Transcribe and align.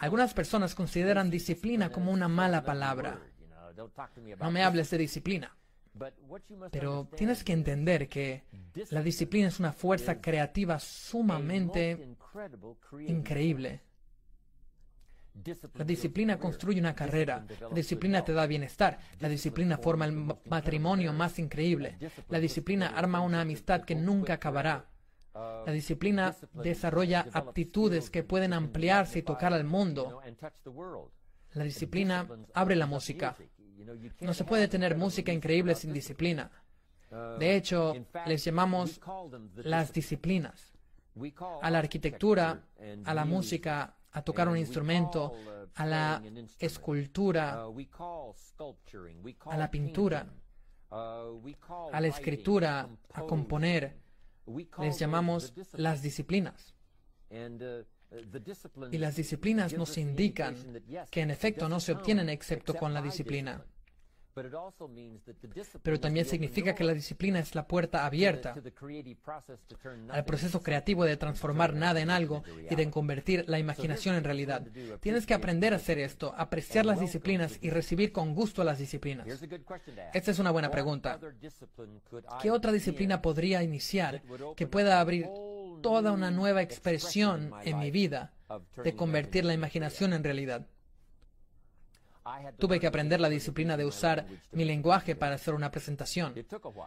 Algunas 0.00 0.34
personas 0.34 0.74
consideran 0.74 1.30
disciplina 1.30 1.90
como 1.90 2.12
una 2.12 2.28
mala 2.28 2.62
palabra. 2.64 3.18
No 4.46 4.50
me 4.50 4.62
hables 4.62 4.90
de 4.90 4.98
disciplina. 4.98 5.54
Pero 6.70 7.08
tienes 7.16 7.42
que 7.44 7.52
entender 7.52 8.08
que 8.08 8.44
la 8.90 9.02
disciplina 9.02 9.48
es 9.48 9.58
una 9.58 9.72
fuerza 9.72 10.20
creativa 10.20 10.78
sumamente 10.78 11.96
increíble. 13.10 13.82
La 15.74 15.84
disciplina 15.84 16.38
construye 16.38 16.80
una 16.80 16.94
carrera. 16.94 17.44
La 17.70 17.74
disciplina 17.74 18.24
te 18.24 18.32
da 18.32 18.46
bienestar. 18.46 18.98
La 19.20 19.28
disciplina 19.28 19.78
forma 19.78 20.04
el 20.04 20.12
ma- 20.12 20.36
matrimonio 20.46 21.12
más 21.12 21.38
increíble. 21.38 21.96
La 22.28 22.38
disciplina 22.40 22.88
arma 22.88 23.20
una 23.20 23.40
amistad 23.40 23.82
que 23.82 23.94
nunca 23.94 24.34
acabará. 24.34 24.86
La 25.66 25.72
disciplina 25.72 26.34
desarrolla 26.54 27.26
aptitudes 27.32 28.10
que 28.10 28.22
pueden 28.22 28.52
ampliarse 28.52 29.20
y 29.20 29.22
tocar 29.22 29.52
al 29.52 29.64
mundo. 29.64 30.20
La 31.54 31.64
disciplina 31.64 32.26
abre 32.54 32.76
la 32.76 32.86
música. 32.86 33.36
No 34.20 34.34
se 34.34 34.44
puede 34.44 34.68
tener 34.68 34.96
música 34.96 35.32
increíble 35.32 35.74
sin 35.74 35.92
disciplina. 35.92 36.50
De 37.38 37.56
hecho, 37.56 37.94
les 38.26 38.44
llamamos 38.44 39.00
las 39.56 39.92
disciplinas. 39.92 40.72
A 41.62 41.70
la 41.70 41.78
arquitectura, 41.78 42.62
a 43.04 43.14
la 43.14 43.24
música, 43.24 43.96
a 44.12 44.22
tocar 44.22 44.48
un 44.48 44.56
instrumento, 44.56 45.32
a 45.74 45.86
la 45.86 46.22
escultura, 46.58 47.64
a 49.46 49.56
la 49.56 49.70
pintura, 49.70 50.26
a 50.90 52.00
la 52.00 52.06
escritura, 52.06 52.88
a 53.12 53.22
componer. 53.22 54.07
Les 54.80 54.98
llamamos 54.98 55.52
las 55.72 56.02
disciplinas. 56.02 56.74
Y 58.90 58.98
las 58.98 59.16
disciplinas 59.16 59.74
nos 59.74 59.98
indican 59.98 60.56
que 61.10 61.20
en 61.20 61.30
efecto 61.30 61.68
no 61.68 61.80
se 61.80 61.92
obtienen 61.92 62.28
excepto 62.28 62.74
con 62.74 62.94
la 62.94 63.02
disciplina. 63.02 63.64
Pero 65.82 66.00
también 66.00 66.26
significa 66.26 66.74
que 66.74 66.84
la 66.84 66.94
disciplina 66.94 67.38
es 67.38 67.54
la 67.54 67.66
puerta 67.66 68.06
abierta 68.06 68.54
al 70.10 70.24
proceso 70.24 70.62
creativo 70.62 71.04
de 71.04 71.16
transformar 71.16 71.74
nada 71.74 72.00
en 72.00 72.10
algo 72.10 72.42
y 72.70 72.74
de 72.74 72.90
convertir 72.90 73.44
la 73.48 73.58
imaginación 73.58 74.14
en 74.14 74.24
realidad. 74.24 74.66
Tienes 75.00 75.26
que 75.26 75.34
aprender 75.34 75.72
a 75.72 75.76
hacer 75.76 75.98
esto, 75.98 76.34
apreciar 76.36 76.86
las 76.86 77.00
disciplinas 77.00 77.58
y 77.60 77.70
recibir 77.70 78.12
con 78.12 78.34
gusto 78.34 78.64
las 78.64 78.78
disciplinas. 78.78 79.26
Esta 80.14 80.30
es 80.30 80.38
una 80.38 80.50
buena 80.50 80.70
pregunta. 80.70 81.18
¿Qué 82.40 82.50
otra 82.50 82.72
disciplina 82.72 83.22
podría 83.22 83.62
iniciar 83.62 84.22
que 84.56 84.66
pueda 84.66 85.00
abrir 85.00 85.26
toda 85.82 86.12
una 86.12 86.30
nueva 86.30 86.62
expresión 86.62 87.52
en 87.64 87.78
mi 87.78 87.90
vida 87.90 88.32
de 88.82 88.94
convertir 88.94 89.44
la 89.44 89.54
imaginación 89.54 90.12
en 90.12 90.24
realidad? 90.24 90.66
Tuve 92.58 92.80
que 92.80 92.86
aprender 92.86 93.20
la 93.20 93.28
disciplina 93.28 93.76
de 93.76 93.84
usar 93.84 94.26
mi 94.52 94.64
lenguaje 94.64 95.14
para 95.16 95.36
hacer 95.36 95.54
una 95.54 95.70
presentación. 95.70 96.34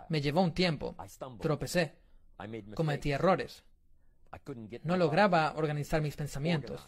Me 0.10 0.22
llevó 0.22 0.42
un 0.42 0.54
tiempo. 0.54 0.96
Tropecé. 1.40 1.96
Cometí 2.76 3.12
errores. 3.12 3.64
No 4.84 4.98
lograba 4.98 5.54
organizar 5.56 6.02
mis 6.02 6.16
pensamientos. 6.16 6.82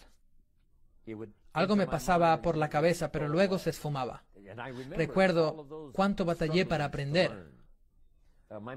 Algo 1.53 1.75
me 1.75 1.87
pasaba 1.87 2.41
por 2.41 2.57
la 2.57 2.69
cabeza, 2.69 3.11
pero 3.11 3.27
luego 3.27 3.59
se 3.59 3.71
esfumaba. 3.71 4.23
Recuerdo 4.91 5.91
cuánto 5.93 6.25
batallé 6.25 6.65
para 6.65 6.85
aprender. 6.85 7.51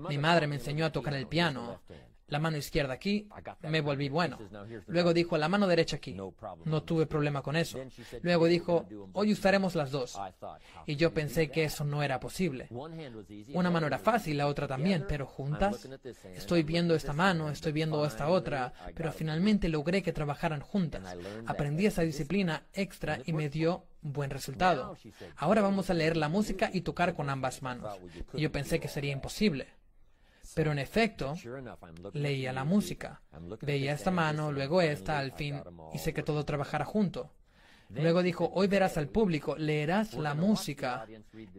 Mi 0.08 0.18
madre 0.18 0.46
me 0.46 0.56
enseñó 0.56 0.86
a 0.86 0.92
tocar 0.92 1.14
el 1.14 1.26
piano. 1.26 1.80
La 2.28 2.40
mano 2.40 2.56
izquierda 2.56 2.92
aquí, 2.92 3.28
me 3.62 3.80
volví 3.80 4.08
bueno. 4.08 4.38
Luego 4.86 5.14
dijo 5.14 5.38
la 5.38 5.48
mano 5.48 5.66
derecha 5.66 5.96
aquí. 5.96 6.16
No 6.64 6.82
tuve 6.82 7.06
problema 7.06 7.42
con 7.42 7.56
eso. 7.56 7.78
Luego 8.22 8.46
dijo, 8.46 8.86
hoy 9.12 9.32
usaremos 9.32 9.74
las 9.74 9.90
dos. 9.90 10.18
Y 10.86 10.96
yo 10.96 11.14
pensé 11.14 11.50
que 11.50 11.64
eso 11.64 11.84
no 11.84 12.02
era 12.02 12.18
posible. 12.18 12.68
Una 13.52 13.70
mano 13.70 13.86
era 13.86 13.98
fácil, 13.98 14.38
la 14.38 14.48
otra 14.48 14.66
también, 14.66 15.04
pero 15.08 15.26
juntas. 15.26 15.88
Estoy 16.34 16.62
viendo 16.62 16.94
esta 16.94 17.12
mano, 17.12 17.48
estoy 17.50 17.72
viendo 17.72 18.04
esta 18.04 18.28
otra, 18.28 18.72
pero 18.94 19.12
finalmente 19.12 19.68
logré 19.68 20.02
que 20.02 20.12
trabajaran 20.12 20.60
juntas. 20.60 21.02
Aprendí 21.46 21.86
esa 21.86 22.02
disciplina 22.02 22.64
extra 22.72 23.20
y 23.24 23.32
me 23.32 23.48
dio 23.48 23.84
buen 24.00 24.30
resultado. 24.30 24.96
Ahora 25.36 25.62
vamos 25.62 25.90
a 25.90 25.94
leer 25.94 26.16
la 26.16 26.28
música 26.28 26.70
y 26.72 26.80
tocar 26.82 27.14
con 27.14 27.30
ambas 27.30 27.62
manos. 27.62 27.98
Y 28.34 28.42
yo 28.42 28.52
pensé 28.52 28.80
que 28.80 28.88
sería 28.88 29.12
imposible. 29.12 29.68
Pero 30.54 30.72
en 30.72 30.78
efecto, 30.78 31.34
leía 32.12 32.52
la 32.52 32.64
música. 32.64 33.22
Veía 33.62 33.92
esta 33.92 34.10
mano, 34.10 34.52
luego 34.52 34.80
esta, 34.80 35.18
al 35.18 35.32
fin 35.32 35.60
hice 35.94 36.12
que 36.12 36.22
todo 36.22 36.44
trabajara 36.44 36.84
junto. 36.84 37.32
Luego 37.88 38.22
dijo, 38.22 38.50
hoy 38.54 38.66
verás 38.66 38.96
al 38.96 39.08
público, 39.08 39.56
leerás 39.56 40.14
la 40.14 40.34
música 40.34 41.06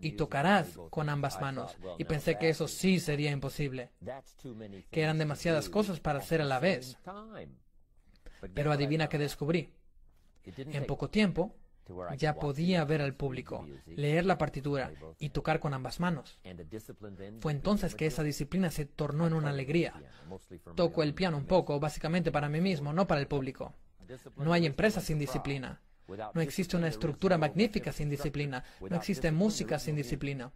y 0.02 0.12
tocarás 0.12 0.78
con 0.90 1.10
ambas 1.10 1.40
manos. 1.40 1.78
Y 1.98 2.04
pensé 2.04 2.38
que 2.38 2.50
eso 2.50 2.68
sí 2.68 3.00
sería 3.00 3.32
imposible, 3.32 3.92
que 4.92 5.02
eran 5.02 5.18
demasiadas 5.18 5.70
cosas 5.70 6.00
para 6.00 6.20
hacer 6.20 6.42
a 6.42 6.46
la 6.46 6.60
vez. 6.60 6.98
Pero 8.54 8.72
adivina 8.72 9.08
qué 9.08 9.18
descubrí. 9.18 9.74
En 10.44 10.86
poco 10.86 11.10
tiempo, 11.10 11.56
ya 12.18 12.36
podía 12.36 12.84
ver 12.86 13.02
al 13.02 13.16
público, 13.16 13.66
leer 13.86 14.26
la 14.26 14.38
partitura 14.38 14.92
y 15.20 15.30
tocar 15.30 15.60
con 15.60 15.74
ambas 15.74 16.00
manos. 16.00 16.40
Fue 17.40 17.52
entonces 17.52 17.96
que 17.96 18.06
esa 18.06 18.24
disciplina 18.24 18.72
se 18.72 18.86
tornó 18.86 19.28
en 19.28 19.34
una 19.34 19.50
alegría. 19.50 19.94
Toco 20.76 21.04
el 21.04 21.14
piano 21.14 21.38
un 21.38 21.46
poco, 21.46 21.80
básicamente 21.80 22.32
para 22.32 22.50
mí 22.50 22.62
mismo, 22.62 22.94
no 22.94 23.08
para 23.08 23.22
el 23.22 23.28
público. 23.28 23.74
No 24.38 24.54
hay 24.54 24.66
empresa 24.66 25.02
sin 25.02 25.20
disciplina. 25.20 25.82
No 26.34 26.42
existe 26.42 26.78
una 26.78 26.88
estructura 26.88 27.38
magnífica 27.38 27.92
sin 27.92 28.10
disciplina. 28.10 28.64
No 28.82 28.96
existe 28.96 29.32
música 29.32 29.80
sin 29.80 29.96
disciplina. 29.96 30.52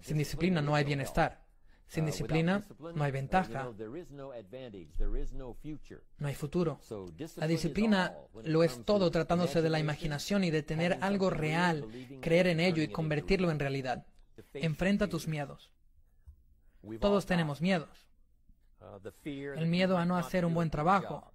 Sin 0.00 0.18
disciplina 0.18 0.62
no 0.62 0.74
hay 0.74 0.84
bienestar. 0.84 1.44
Sin 1.92 2.06
disciplina 2.06 2.64
no 2.94 3.04
hay 3.04 3.12
ventaja, 3.12 3.70
no 6.18 6.26
hay 6.26 6.34
futuro. 6.34 6.80
La 7.36 7.46
disciplina 7.46 8.16
lo 8.44 8.62
es 8.62 8.82
todo 8.86 9.10
tratándose 9.10 9.60
de 9.60 9.68
la 9.68 9.78
imaginación 9.78 10.42
y 10.42 10.50
de 10.50 10.62
tener 10.62 10.96
algo 11.02 11.28
real, 11.28 11.86
creer 12.22 12.46
en 12.46 12.60
ello 12.60 12.82
y 12.82 12.88
convertirlo 12.88 13.50
en 13.50 13.58
realidad. 13.58 14.06
Enfrenta 14.54 15.06
tus 15.06 15.28
miedos. 15.28 15.70
Todos 16.98 17.26
tenemos 17.26 17.60
miedos. 17.60 18.08
El 19.54 19.66
miedo 19.66 19.98
a 19.98 20.06
no 20.06 20.16
hacer 20.16 20.46
un 20.46 20.54
buen 20.54 20.70
trabajo. 20.70 21.30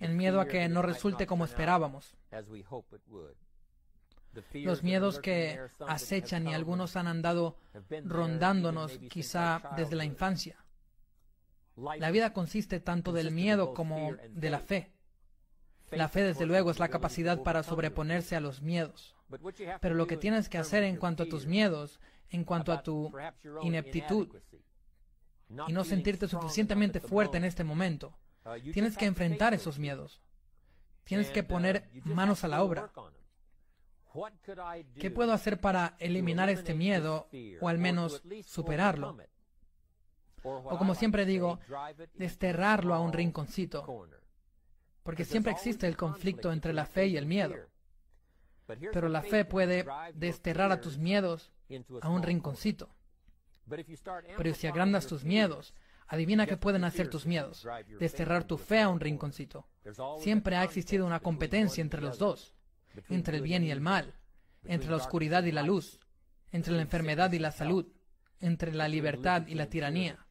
El 0.00 0.14
miedo 0.14 0.40
a 0.40 0.48
que 0.48 0.68
no 0.68 0.82
resulte 0.82 1.24
como 1.28 1.44
esperábamos. 1.44 2.16
Los 4.52 4.82
miedos 4.82 5.18
que 5.20 5.60
acechan 5.86 6.46
y 6.46 6.54
algunos 6.54 6.96
han 6.96 7.06
andado 7.06 7.56
rondándonos 8.04 8.98
quizá 9.10 9.62
desde 9.76 9.96
la 9.96 10.04
infancia. 10.04 10.64
La 11.76 12.10
vida 12.10 12.32
consiste 12.32 12.80
tanto 12.80 13.12
del 13.12 13.30
miedo 13.30 13.74
como 13.74 14.16
de 14.30 14.50
la 14.50 14.60
fe. 14.60 14.92
La 15.90 16.08
fe, 16.08 16.22
desde 16.22 16.46
luego, 16.46 16.70
es 16.70 16.78
la 16.78 16.88
capacidad 16.88 17.42
para 17.42 17.62
sobreponerse 17.62 18.36
a 18.36 18.40
los 18.40 18.62
miedos. 18.62 19.16
Pero 19.80 19.94
lo 19.94 20.06
que 20.06 20.16
tienes 20.16 20.48
que 20.48 20.58
hacer 20.58 20.82
en 20.82 20.96
cuanto 20.96 21.22
a 21.22 21.26
tus 21.26 21.46
miedos, 21.46 22.00
en 22.30 22.44
cuanto 22.44 22.72
a 22.72 22.82
tu 22.82 23.12
ineptitud, 23.62 24.28
y 25.66 25.72
no 25.72 25.84
sentirte 25.84 26.28
suficientemente 26.28 27.00
fuerte 27.00 27.38
en 27.38 27.44
este 27.44 27.64
momento, 27.64 28.18
tienes 28.72 28.96
que 28.96 29.06
enfrentar 29.06 29.54
esos 29.54 29.78
miedos. 29.78 30.20
Tienes 31.04 31.30
que 31.30 31.42
poner 31.42 31.88
manos 32.04 32.44
a 32.44 32.48
la 32.48 32.62
obra. 32.62 32.90
¿Qué 34.98 35.10
puedo 35.10 35.32
hacer 35.32 35.60
para 35.60 35.96
eliminar 35.98 36.48
este 36.48 36.74
miedo 36.74 37.28
o 37.60 37.68
al 37.68 37.78
menos 37.78 38.22
superarlo? 38.44 39.16
O 40.42 40.78
como 40.78 40.94
siempre 40.94 41.26
digo, 41.26 41.58
desterrarlo 42.14 42.94
a 42.94 43.00
un 43.00 43.12
rinconcito. 43.12 44.08
Porque 45.02 45.24
siempre 45.24 45.52
existe 45.52 45.86
el 45.86 45.96
conflicto 45.96 46.52
entre 46.52 46.72
la 46.72 46.86
fe 46.86 47.06
y 47.06 47.16
el 47.16 47.26
miedo. 47.26 47.54
Pero 48.92 49.08
la 49.08 49.22
fe 49.22 49.44
puede 49.44 49.86
desterrar 50.14 50.72
a 50.72 50.80
tus 50.80 50.98
miedos 50.98 51.52
a 52.00 52.08
un 52.08 52.22
rinconcito. 52.22 52.90
Pero 54.36 54.54
si 54.54 54.66
agrandas 54.66 55.06
tus 55.06 55.24
miedos, 55.24 55.74
adivina 56.06 56.46
qué 56.46 56.56
pueden 56.56 56.84
hacer 56.84 57.08
tus 57.08 57.26
miedos. 57.26 57.66
Desterrar 57.98 58.44
tu 58.44 58.56
fe 58.56 58.80
a 58.80 58.88
un 58.88 59.00
rinconcito. 59.00 59.66
Siempre 60.18 60.56
ha 60.56 60.64
existido 60.64 61.06
una 61.06 61.20
competencia 61.20 61.82
entre 61.82 62.00
los 62.00 62.18
dos 62.18 62.57
entre 63.08 63.36
el 63.36 63.42
bien 63.42 63.64
y 63.64 63.70
el 63.70 63.80
mal, 63.80 64.14
entre 64.64 64.90
la 64.90 64.96
oscuridad 64.96 65.44
y 65.44 65.52
la 65.52 65.62
luz, 65.62 66.00
entre 66.50 66.72
la 66.72 66.82
enfermedad 66.82 67.32
y 67.32 67.38
la 67.38 67.52
salud, 67.52 67.86
entre 68.40 68.72
la 68.72 68.88
libertad 68.88 69.46
y 69.46 69.54
la 69.54 69.66
tiranía. 69.66 70.26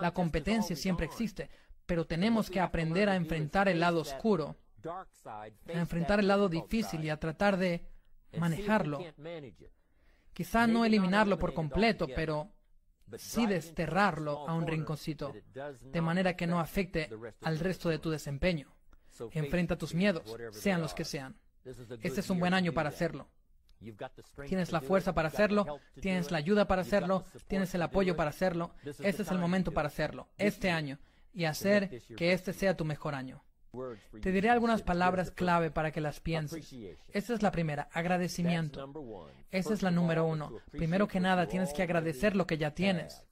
La 0.00 0.12
competencia 0.12 0.76
siempre 0.76 1.06
existe, 1.06 1.50
pero 1.86 2.06
tenemos 2.06 2.50
que 2.50 2.60
aprender 2.60 3.08
a 3.08 3.16
enfrentar 3.16 3.68
el 3.68 3.80
lado 3.80 4.00
oscuro, 4.00 4.56
a 5.26 5.48
enfrentar 5.68 6.20
el 6.20 6.28
lado 6.28 6.48
difícil 6.48 7.04
y 7.04 7.10
a 7.10 7.18
tratar 7.18 7.56
de 7.56 7.86
manejarlo. 8.38 9.00
Quizá 10.32 10.66
no 10.66 10.84
eliminarlo 10.84 11.38
por 11.38 11.54
completo, 11.54 12.08
pero 12.14 12.50
sí 13.16 13.46
desterrarlo 13.46 14.48
a 14.48 14.54
un 14.54 14.66
rinconcito, 14.66 15.32
de 15.80 16.00
manera 16.00 16.36
que 16.36 16.46
no 16.46 16.58
afecte 16.58 17.10
al 17.42 17.58
resto 17.58 17.88
de 17.88 17.98
tu 17.98 18.10
desempeño. 18.10 18.74
Enfrenta 19.32 19.78
tus 19.78 19.94
miedos, 19.94 20.24
sean 20.52 20.80
los 20.80 20.94
que 20.94 21.04
sean. 21.04 21.36
Este 21.64 22.20
es 22.20 22.30
un 22.30 22.38
buen 22.38 22.54
año 22.54 22.72
para 22.72 22.88
hacerlo. 22.88 23.28
Tienes 24.46 24.72
la 24.72 24.80
fuerza 24.80 25.14
para 25.14 25.28
hacerlo, 25.28 25.80
tienes 26.00 26.30
la 26.30 26.38
ayuda 26.38 26.66
para 26.66 26.82
hacerlo, 26.82 27.24
tienes 27.48 27.74
el 27.74 27.82
apoyo 27.82 28.16
para 28.16 28.30
hacerlo. 28.30 28.74
Este 28.84 29.22
es 29.22 29.30
el 29.30 29.38
momento 29.38 29.72
para 29.72 29.88
hacerlo, 29.88 30.28
este 30.38 30.70
año, 30.70 30.98
y 31.32 31.44
hacer 31.44 32.02
que 32.16 32.32
este 32.32 32.52
sea 32.52 32.76
tu 32.76 32.84
mejor 32.84 33.14
año. 33.14 33.44
Te 34.22 34.30
diré 34.30 34.50
algunas 34.50 34.82
palabras 34.82 35.30
clave 35.30 35.70
para 35.70 35.90
que 35.90 36.00
las 36.00 36.20
pienses. 36.20 36.72
Esta 37.08 37.34
es 37.34 37.42
la 37.42 37.50
primera, 37.50 37.88
agradecimiento. 37.92 38.92
Esa 39.50 39.74
es 39.74 39.82
la 39.82 39.90
número 39.90 40.24
uno. 40.26 40.52
Primero 40.70 41.08
que 41.08 41.20
nada, 41.20 41.46
tienes 41.46 41.72
que 41.72 41.82
agradecer 41.82 42.36
lo 42.36 42.46
que 42.46 42.56
ya 42.56 42.70
tienes. 42.72 43.24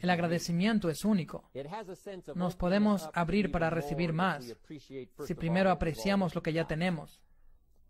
El 0.00 0.10
agradecimiento 0.10 0.88
es 0.88 1.04
único. 1.04 1.50
Nos 2.34 2.56
podemos 2.56 3.10
abrir 3.12 3.50
para 3.50 3.68
recibir 3.68 4.12
más 4.12 4.56
si 5.26 5.34
primero 5.34 5.70
apreciamos 5.70 6.34
lo 6.34 6.42
que 6.42 6.52
ya 6.52 6.66
tenemos. 6.66 7.20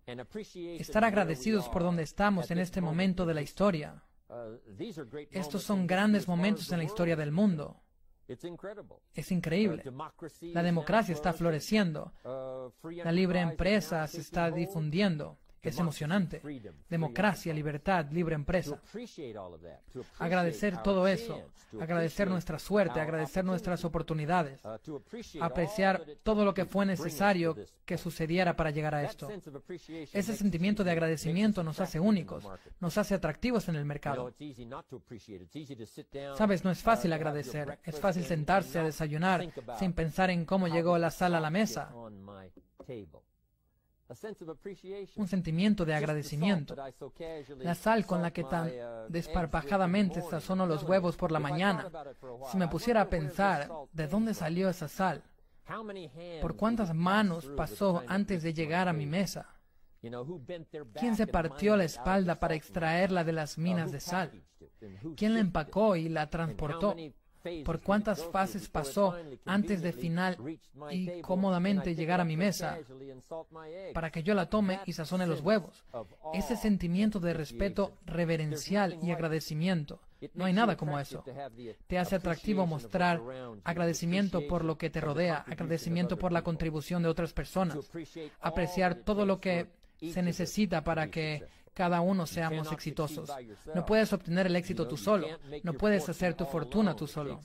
Estar 0.06 1.04
agradecidos 1.04 1.68
por 1.68 1.82
donde 1.82 2.02
estamos 2.02 2.50
en 2.50 2.58
este 2.58 2.80
momento 2.80 3.24
de 3.24 3.34
la 3.34 3.42
historia. 3.42 4.02
Estos 5.30 5.62
son 5.62 5.86
grandes 5.86 6.26
momentos 6.26 6.70
en 6.72 6.78
la 6.78 6.84
historia 6.84 7.16
del 7.16 7.30
mundo. 7.30 7.82
Es 9.14 9.30
increíble. 9.30 9.84
La 10.40 10.62
democracia 10.62 11.14
está 11.14 11.32
floreciendo. 11.32 12.12
La 12.24 13.12
libre 13.12 13.40
empresa 13.40 14.06
se 14.06 14.20
está 14.20 14.50
difundiendo. 14.50 15.38
Es 15.62 15.78
emocionante. 15.78 16.42
Democracia, 16.88 17.54
libertad, 17.54 18.06
libre 18.10 18.34
empresa. 18.34 18.80
Agradecer 20.18 20.82
todo 20.82 21.06
eso. 21.06 21.40
Agradecer 21.80 22.28
nuestra 22.28 22.58
suerte, 22.58 23.00
agradecer 23.00 23.44
nuestras 23.44 23.84
oportunidades. 23.84 24.60
Apreciar 25.40 26.04
todo 26.24 26.44
lo 26.44 26.52
que 26.52 26.64
fue 26.64 26.84
necesario 26.84 27.56
que 27.84 27.96
sucediera 27.96 28.56
para 28.56 28.70
llegar 28.70 28.94
a 28.94 29.04
esto. 29.04 29.28
Ese 30.12 30.36
sentimiento 30.36 30.82
de 30.82 30.90
agradecimiento 30.90 31.62
nos 31.62 31.80
hace 31.80 32.00
únicos, 32.00 32.44
nos 32.80 32.98
hace 32.98 33.14
atractivos 33.14 33.68
en 33.68 33.76
el 33.76 33.84
mercado. 33.84 34.34
Sabes, 36.36 36.64
no 36.64 36.70
es 36.72 36.82
fácil 36.82 37.12
agradecer. 37.12 37.78
Es 37.84 38.00
fácil 38.00 38.24
sentarse 38.24 38.80
a 38.80 38.84
desayunar 38.84 39.48
sin 39.78 39.92
pensar 39.92 40.30
en 40.30 40.44
cómo 40.44 40.66
llegó 40.66 40.98
la 40.98 41.12
sal 41.12 41.36
a 41.36 41.40
la 41.40 41.50
mesa 41.50 41.92
un 45.16 45.28
sentimiento 45.28 45.84
de 45.84 45.94
agradecimiento. 45.94 46.76
La 47.58 47.74
sal 47.74 48.04
con 48.06 48.22
la 48.22 48.32
que 48.32 48.44
tan 48.44 48.70
desparpajadamente 49.08 50.20
sazono 50.22 50.66
los 50.66 50.82
huevos 50.82 51.16
por 51.16 51.32
la 51.32 51.40
mañana. 51.40 51.90
Si 52.50 52.58
me 52.58 52.68
pusiera 52.68 53.02
a 53.02 53.08
pensar 53.08 53.70
de 53.92 54.08
dónde 54.08 54.34
salió 54.34 54.68
esa 54.68 54.88
sal, 54.88 55.22
por 56.40 56.56
cuántas 56.56 56.94
manos 56.94 57.50
pasó 57.56 58.02
antes 58.06 58.42
de 58.42 58.52
llegar 58.52 58.88
a 58.88 58.92
mi 58.92 59.06
mesa, 59.06 59.48
quién 60.00 61.16
se 61.16 61.26
partió 61.26 61.76
la 61.76 61.84
espalda 61.84 62.40
para 62.40 62.54
extraerla 62.54 63.24
de 63.24 63.32
las 63.32 63.56
minas 63.56 63.92
de 63.92 64.00
sal, 64.00 64.44
quién 65.16 65.34
la 65.34 65.40
empacó 65.40 65.96
y 65.96 66.08
la 66.08 66.28
transportó, 66.28 66.96
por 67.64 67.80
cuántas 67.80 68.24
fases 68.24 68.68
pasó 68.68 69.16
antes 69.44 69.82
de 69.82 69.92
final 69.92 70.36
y 70.90 71.20
cómodamente 71.20 71.94
llegar 71.94 72.20
a 72.20 72.24
mi 72.24 72.36
mesa 72.36 72.78
para 73.94 74.10
que 74.10 74.22
yo 74.22 74.34
la 74.34 74.48
tome 74.48 74.80
y 74.86 74.92
sazone 74.92 75.26
los 75.26 75.40
huevos. 75.40 75.84
Ese 76.34 76.56
sentimiento 76.56 77.20
de 77.20 77.34
respeto 77.34 77.92
reverencial 78.06 78.98
y 79.02 79.10
agradecimiento. 79.10 80.00
No 80.34 80.44
hay 80.44 80.52
nada 80.52 80.76
como 80.76 80.98
eso. 80.98 81.24
Te 81.86 81.98
hace 81.98 82.16
atractivo 82.16 82.66
mostrar 82.66 83.20
agradecimiento 83.64 84.46
por 84.46 84.64
lo 84.64 84.78
que 84.78 84.90
te 84.90 85.00
rodea, 85.00 85.44
agradecimiento 85.48 86.18
por 86.18 86.32
la 86.32 86.42
contribución 86.42 87.02
de 87.02 87.08
otras 87.08 87.32
personas, 87.32 87.90
apreciar 88.40 88.94
todo 88.94 89.26
lo 89.26 89.40
que 89.40 89.68
se 90.10 90.22
necesita 90.22 90.82
para 90.82 91.10
que 91.10 91.44
cada 91.74 92.00
uno 92.00 92.26
seamos 92.26 92.70
exitosos. 92.72 93.30
No 93.74 93.86
puedes 93.86 94.12
obtener 94.12 94.46
el 94.46 94.56
éxito 94.56 94.86
tú 94.86 94.96
solo, 94.96 95.28
no 95.62 95.74
puedes 95.74 96.08
hacer 96.08 96.34
tu 96.34 96.44
fortuna 96.44 96.94
tú 96.94 97.06
solo. 97.06 97.40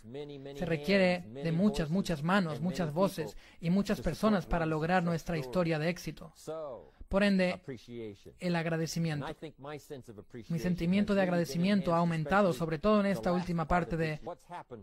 Se 0.55 0.65
requiere 0.65 1.25
de 1.43 1.51
muchas, 1.51 1.89
muchas 1.89 2.23
manos, 2.23 2.61
muchas 2.61 2.93
voces 2.93 3.35
y 3.61 3.69
muchas 3.69 4.01
personas 4.01 4.45
para 4.45 4.65
lograr 4.65 5.03
nuestra 5.03 5.37
historia 5.37 5.79
de 5.79 5.89
éxito. 5.89 6.33
Por 7.07 7.23
ende, 7.23 7.61
el 8.39 8.55
agradecimiento. 8.55 9.27
Mi 10.49 10.59
sentimiento 10.59 11.15
de 11.15 11.21
agradecimiento 11.21 11.93
ha 11.93 11.99
aumentado, 11.99 12.51
sobre 12.51 12.79
todo 12.79 12.99
en 12.99 13.05
esta 13.05 13.31
última 13.31 13.67
parte 13.67 13.95
de 13.95 14.19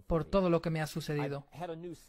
por 0.07 0.25
todo 0.25 0.49
lo 0.49 0.63
que 0.63 0.71
me 0.71 0.81
ha 0.81 0.87
sucedido. 0.87 1.47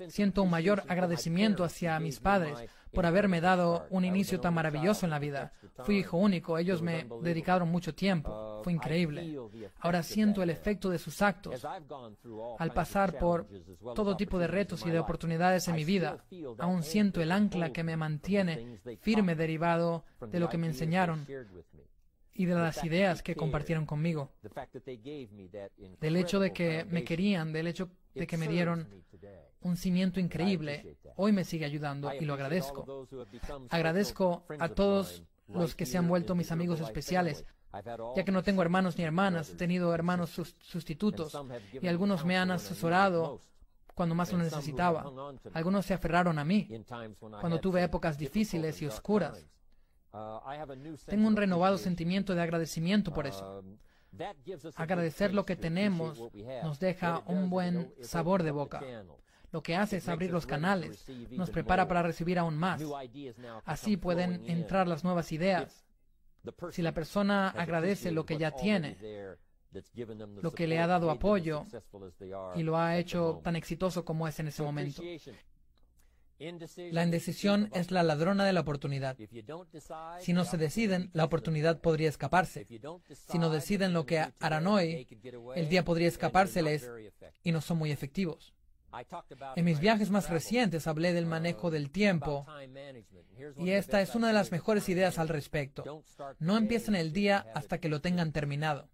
Siento 0.07 0.43
un 0.43 0.49
mayor 0.49 0.83
agradecimiento 0.87 1.63
hacia 1.63 1.99
mis 1.99 2.19
padres 2.19 2.57
por 2.95 3.05
haberme 3.05 3.41
dado 3.41 3.85
un 3.91 4.05
inicio 4.05 4.39
tan 4.39 4.55
maravilloso 4.55 5.05
en 5.05 5.11
la 5.11 5.19
vida. 5.19 5.53
Fui 5.83 5.99
hijo 5.99 6.17
único, 6.17 6.57
ellos 6.57 6.81
me 6.81 7.07
dedicaron 7.21 7.69
mucho 7.69 7.93
tiempo. 7.93 8.61
Fue 8.63 8.73
increíble. 8.73 9.37
Ahora 9.79 10.01
siento 10.01 10.41
el 10.41 10.49
efecto 10.49 10.89
de 10.89 10.97
sus 10.97 11.21
actos. 11.21 11.63
Al 12.57 12.71
pasar 12.71 13.19
por 13.19 13.47
todo 13.93 14.17
tipo 14.17 14.39
de 14.39 14.47
retos 14.47 14.83
y 14.85 14.89
de 14.89 14.99
oportunidades 14.99 15.67
en 15.67 15.75
mi 15.75 15.85
vida, 15.85 16.25
aún 16.57 16.81
siento 16.81 17.21
el 17.21 17.31
ancla 17.31 17.71
que 17.71 17.83
me 17.83 17.97
mantiene 17.97 18.79
firme 19.01 19.35
derivado 19.35 20.05
de 20.31 20.39
lo 20.39 20.49
que 20.49 20.57
me 20.57 20.67
enseñaron 20.67 21.27
y 22.35 22.45
de 22.45 22.53
las 22.53 22.83
ideas 22.83 23.23
que 23.23 23.35
compartieron 23.35 23.85
conmigo, 23.85 24.33
del 26.01 26.15
hecho 26.17 26.39
de 26.39 26.51
que 26.51 26.85
me 26.85 27.03
querían, 27.03 27.53
del 27.53 27.67
hecho 27.67 27.89
de 28.13 28.27
que 28.27 28.37
me 28.37 28.47
dieron 28.47 28.87
un 29.61 29.77
cimiento 29.77 30.19
increíble, 30.19 30.97
hoy 31.15 31.31
me 31.31 31.45
sigue 31.45 31.65
ayudando 31.65 32.13
y 32.13 32.25
lo 32.25 32.33
agradezco. 32.33 33.07
Agradezco 33.69 34.45
a 34.59 34.69
todos 34.69 35.23
los 35.47 35.75
que 35.75 35.85
se 35.85 35.97
han 35.97 36.07
vuelto 36.07 36.35
mis 36.35 36.51
amigos 36.51 36.81
especiales, 36.81 37.45
Ya 38.15 38.23
que 38.23 38.31
no 38.31 38.43
tengo 38.43 38.61
hermanos 38.61 38.97
ni 38.97 39.03
hermanas, 39.03 39.49
he 39.49 39.55
tenido 39.55 39.93
hermanos 39.93 40.29
sustitutos 40.59 41.37
y 41.81 41.87
algunos 41.87 42.25
me 42.25 42.37
han 42.37 42.51
asesorado 42.51 43.41
cuando 43.93 44.13
más 44.13 44.31
lo 44.31 44.37
necesitaba. 44.37 45.11
Algunos 45.53 45.85
se 45.85 45.93
aferraron 45.93 46.37
a 46.37 46.45
mí 46.45 46.69
cuando 47.39 47.59
tuve 47.59 47.81
épocas 47.81 48.17
difíciles 48.17 48.81
y 48.81 48.87
oscuras. 48.87 49.47
Tengo 51.05 51.27
un 51.27 51.35
renovado 51.35 51.77
sentimiento 51.77 52.35
de 52.35 52.41
agradecimiento 52.41 53.13
por 53.13 53.27
eso. 53.27 53.63
Agradecer 54.75 55.33
lo 55.33 55.45
que 55.45 55.55
tenemos 55.55 56.21
nos 56.63 56.79
deja 56.79 57.23
un 57.27 57.49
buen 57.49 57.93
sabor 58.01 58.43
de 58.43 58.51
boca. 58.51 58.81
Lo 59.51 59.63
que 59.63 59.75
hace 59.75 59.97
es 59.97 60.09
abrir 60.09 60.31
los 60.31 60.45
canales, 60.45 61.05
nos 61.31 61.49
prepara 61.49 61.87
para 61.87 62.03
recibir 62.03 62.39
aún 62.39 62.57
más. 62.57 62.81
Así 63.63 63.97
pueden 63.97 64.49
entrar 64.49 64.87
las 64.87 65.03
nuevas 65.03 65.31
ideas. 65.31 65.85
Si 66.71 66.81
la 66.81 66.93
persona 66.93 67.49
agradece 67.49 68.11
lo 68.11 68.25
que 68.25 68.37
ya 68.37 68.51
tiene, 68.51 68.97
lo 70.41 70.51
que 70.51 70.67
le 70.67 70.79
ha 70.79 70.87
dado 70.87 71.09
apoyo 71.09 71.65
y 72.55 72.63
lo 72.63 72.77
ha 72.77 72.97
hecho 72.97 73.41
tan 73.43 73.55
exitoso 73.55 74.05
como 74.05 74.27
es 74.27 74.39
en 74.39 74.47
ese 74.47 74.63
momento. 74.63 75.01
La 76.91 77.03
indecisión 77.03 77.69
es 77.73 77.91
la 77.91 78.03
ladrona 78.03 78.45
de 78.45 78.53
la 78.53 78.61
oportunidad. 78.61 79.17
Si 80.19 80.33
no 80.33 80.45
se 80.45 80.57
deciden, 80.57 81.09
la 81.13 81.23
oportunidad 81.23 81.79
podría 81.79 82.09
escaparse. 82.09 82.67
Si 83.29 83.39
no 83.39 83.49
deciden 83.49 83.93
lo 83.93 84.05
que 84.05 84.19
harán 84.39 84.67
hoy, 84.67 85.07
el 85.55 85.69
día 85.69 85.85
podría 85.85 86.07
escapárseles 86.07 86.89
y 87.43 87.51
no 87.51 87.61
son 87.61 87.77
muy 87.77 87.91
efectivos. 87.91 88.53
En 89.55 89.65
mis 89.65 89.79
viajes 89.79 90.09
más 90.09 90.29
recientes 90.29 90.87
hablé 90.87 91.13
del 91.13 91.25
manejo 91.25 91.69
del 91.69 91.91
tiempo 91.91 92.45
y 93.57 93.71
esta 93.71 94.01
es 94.01 94.15
una 94.15 94.27
de 94.27 94.33
las 94.33 94.51
mejores 94.51 94.87
ideas 94.89 95.19
al 95.19 95.29
respecto. 95.29 96.03
No 96.39 96.57
empiecen 96.57 96.95
el 96.95 97.11
día 97.11 97.45
hasta 97.53 97.79
que 97.79 97.89
lo 97.89 98.01
tengan 98.01 98.31
terminado. 98.31 98.89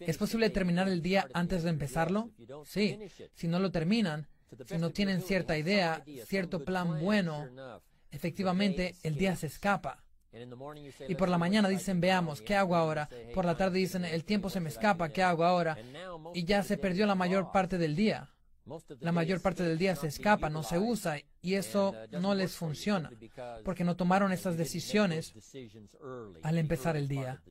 ¿Es 0.00 0.18
posible 0.18 0.50
terminar 0.50 0.88
el 0.88 1.00
día 1.00 1.28
antes 1.34 1.62
de 1.62 1.70
empezarlo? 1.70 2.30
Sí. 2.64 2.98
Si 3.34 3.46
no 3.46 3.58
lo 3.58 3.70
terminan, 3.70 4.26
si 4.66 4.78
no 4.78 4.90
tienen 4.90 5.22
cierta 5.22 5.56
idea, 5.56 6.04
cierto 6.26 6.64
plan 6.64 7.00
bueno, 7.00 7.48
efectivamente 8.10 8.94
el 9.02 9.16
día 9.16 9.36
se 9.36 9.46
escapa. 9.46 10.04
Y 11.08 11.14
por 11.14 11.28
la 11.28 11.38
mañana 11.38 11.68
dicen, 11.68 12.00
veamos, 12.00 12.42
¿qué 12.42 12.56
hago 12.56 12.74
ahora? 12.74 13.08
Por 13.34 13.44
la 13.44 13.56
tarde 13.56 13.78
dicen, 13.78 14.04
el 14.04 14.24
tiempo 14.24 14.50
se 14.50 14.60
me 14.60 14.68
escapa, 14.68 15.08
¿qué 15.10 15.22
hago 15.22 15.44
ahora? 15.44 15.76
Y 16.34 16.44
ya 16.44 16.62
se 16.62 16.76
perdió 16.76 17.06
la 17.06 17.14
mayor 17.14 17.52
parte 17.52 17.78
del 17.78 17.94
día. 17.94 18.30
La 19.00 19.12
mayor 19.12 19.40
parte 19.42 19.62
del 19.62 19.78
día 19.78 19.94
se 19.94 20.06
escapa, 20.06 20.48
no 20.48 20.62
se 20.62 20.78
usa, 20.78 21.18
y 21.42 21.54
eso 21.54 21.94
no 22.10 22.34
les 22.34 22.56
funciona, 22.56 23.10
porque 23.64 23.84
no 23.84 23.94
tomaron 23.94 24.32
esas 24.32 24.56
decisiones 24.56 25.34
al 26.42 26.58
empezar 26.58 26.96
el 26.96 27.06
día. 27.06 27.42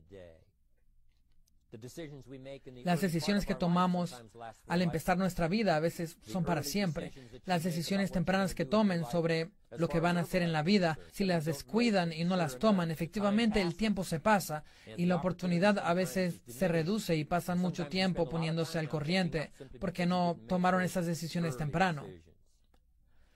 Las 2.84 3.00
decisiones 3.00 3.46
que 3.46 3.54
tomamos 3.54 4.22
al 4.66 4.82
empezar 4.82 5.18
nuestra 5.18 5.48
vida 5.48 5.76
a 5.76 5.80
veces 5.80 6.16
son 6.26 6.44
para 6.44 6.62
siempre. 6.62 7.12
Las 7.44 7.64
decisiones 7.64 8.12
tempranas 8.12 8.54
que 8.54 8.64
tomen 8.64 9.04
sobre 9.04 9.50
lo 9.76 9.88
que 9.88 10.00
van 10.00 10.16
a 10.16 10.20
hacer 10.20 10.42
en 10.42 10.52
la 10.52 10.62
vida, 10.62 10.98
si 11.12 11.24
las 11.24 11.44
descuidan 11.44 12.12
y 12.12 12.24
no 12.24 12.36
las 12.36 12.58
toman, 12.58 12.90
efectivamente 12.90 13.60
el 13.60 13.76
tiempo 13.76 14.04
se 14.04 14.20
pasa 14.20 14.64
y 14.96 15.06
la 15.06 15.16
oportunidad 15.16 15.78
a 15.78 15.94
veces 15.94 16.40
se 16.46 16.68
reduce 16.68 17.16
y 17.16 17.24
pasan 17.24 17.58
mucho 17.58 17.88
tiempo 17.88 18.28
poniéndose 18.28 18.78
al 18.78 18.88
corriente 18.88 19.52
porque 19.80 20.06
no 20.06 20.38
tomaron 20.48 20.82
esas 20.82 21.06
decisiones 21.06 21.56
temprano. 21.56 22.04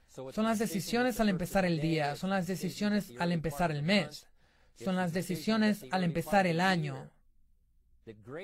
Son 0.09 0.43
las 0.43 0.59
decisiones 0.59 1.19
al 1.19 1.29
empezar 1.29 1.65
el 1.65 1.79
día, 1.79 2.15
son 2.15 2.29
las 2.31 2.47
decisiones 2.47 3.13
al 3.19 3.31
empezar 3.31 3.71
el 3.71 3.83
mes, 3.83 4.27
son 4.75 4.95
las 4.95 5.13
decisiones 5.13 5.85
al 5.91 6.03
empezar 6.03 6.47
el 6.47 6.61
año, 6.61 7.09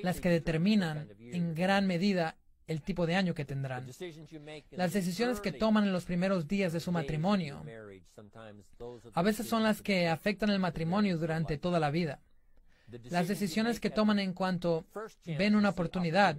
las 0.03 0.21
que 0.21 0.29
determinan 0.29 1.09
en 1.19 1.55
gran 1.55 1.87
medida 1.87 2.37
el 2.67 2.81
tipo 2.81 3.05
de 3.05 3.15
año 3.15 3.33
que 3.33 3.45
tendrán. 3.45 3.87
Las 4.71 4.93
decisiones 4.93 5.39
que 5.39 5.51
toman 5.51 5.83
en 5.83 5.93
los 5.93 6.05
primeros 6.05 6.47
días 6.47 6.73
de 6.73 6.79
su 6.79 6.91
matrimonio 6.91 7.63
a 9.13 9.21
veces 9.21 9.47
son 9.47 9.63
las 9.63 9.81
que 9.81 10.07
afectan 10.07 10.49
el 10.49 10.59
matrimonio 10.59 11.17
durante 11.17 11.57
toda 11.57 11.79
la 11.79 11.91
vida. 11.91 12.21
Las 13.09 13.27
decisiones 13.27 13.79
que 13.79 13.89
toman 13.89 14.19
en 14.19 14.33
cuanto 14.33 14.85
ven 15.25 15.55
una 15.55 15.69
oportunidad, 15.69 16.37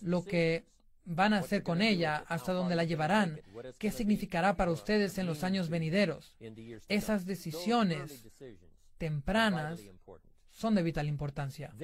lo 0.00 0.24
que 0.24 0.64
van 1.04 1.32
a 1.32 1.38
hacer 1.38 1.62
con 1.62 1.82
ella, 1.82 2.24
hasta 2.28 2.52
dónde 2.52 2.76
la 2.76 2.84
llevarán, 2.84 3.40
qué 3.78 3.90
significará 3.90 4.56
para 4.56 4.70
ustedes 4.70 5.18
en 5.18 5.26
los 5.26 5.42
años 5.42 5.68
venideros. 5.68 6.36
Esas 6.88 7.26
decisiones 7.26 8.28
tempranas 8.98 9.80
son 10.60 10.74
de 10.74 10.82
vital 10.82 11.08
importancia. 11.08 11.74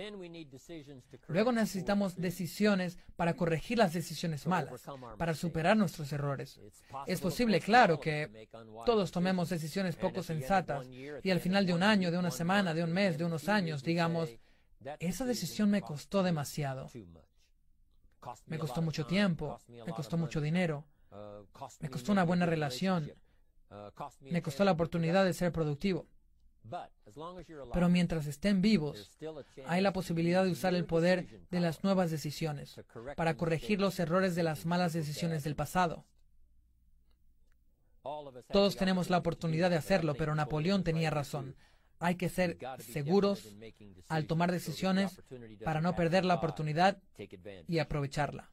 Luego 1.29 1.51
necesitamos 1.51 2.15
decisiones 2.15 2.99
para 3.17 3.35
corregir 3.35 3.79
las 3.79 3.95
decisiones 3.95 4.47
malas, 4.47 4.83
para 5.17 5.33
superar 5.33 5.79
nuestros 5.79 6.13
errores. 6.13 6.61
Es 7.07 7.23
posible, 7.23 7.61
claro, 7.61 7.99
que 7.99 8.49
todos 8.85 9.11
tomemos 9.11 9.49
decisiones 9.49 9.97
poco 9.97 10.23
sensatas 10.23 10.87
y 11.23 11.31
al 11.31 11.41
final 11.41 11.65
de 11.65 11.73
un 11.73 11.83
año, 11.83 12.11
de 12.11 12.19
una 12.19 12.31
semana, 12.31 12.75
de 12.75 12.85
un 12.85 12.93
mes, 12.93 13.17
de 13.17 13.25
unos 13.25 13.49
años, 13.49 13.83
digamos, 13.83 14.29
esa 14.99 15.25
decisión 15.25 15.71
me 15.71 15.81
costó 15.81 16.23
demasiado. 16.23 16.91
Me 18.45 18.59
costó 18.59 18.83
mucho 18.83 19.07
tiempo, 19.07 19.59
me 19.69 19.93
costó 19.93 20.19
mucho 20.19 20.43
dinero, 20.43 20.85
me 21.81 21.89
costó 21.89 22.13
una 22.13 22.25
buena 22.25 22.45
relación, 22.45 23.11
me 24.21 24.43
costó 24.43 24.65
la 24.65 24.73
oportunidad 24.73 25.25
de 25.25 25.33
ser 25.33 25.51
productivo. 25.51 26.07
Pero 27.73 27.89
mientras 27.89 28.27
estén 28.27 28.63
vivos, 28.63 29.17
hay 29.67 29.81
la 29.81 29.93
posibilidad 29.93 30.45
de 30.45 30.51
usar 30.51 30.75
el 30.75 30.85
poder 30.85 31.47
de 31.51 31.61
las 31.61 31.85
nuevas 31.85 32.11
decisiones 32.11 32.81
para 33.17 33.37
corregir 33.37 33.81
los 33.81 33.99
errores 33.99 34.35
de 34.35 34.43
las 34.43 34.67
malas 34.67 34.93
decisiones 34.93 35.45
del 35.45 35.57
pasado. 35.57 36.05
Todos 38.49 38.77
tenemos 38.77 39.11
la 39.11 39.19
oportunidad 39.19 39.71
de 39.71 39.77
hacerlo, 39.77 40.15
pero 40.15 40.35
Napoleón 40.35 40.85
tenía 40.85 41.11
razón. 41.11 41.57
Hay 41.99 42.17
que 42.17 42.29
ser 42.29 42.59
seguros 42.79 43.57
al 44.09 44.27
tomar 44.27 44.53
decisiones 44.53 45.21
para 45.65 45.81
no 45.81 45.97
perder 45.97 46.25
la 46.25 46.35
oportunidad 46.35 47.03
y 47.67 47.79
aprovecharla. 47.79 48.51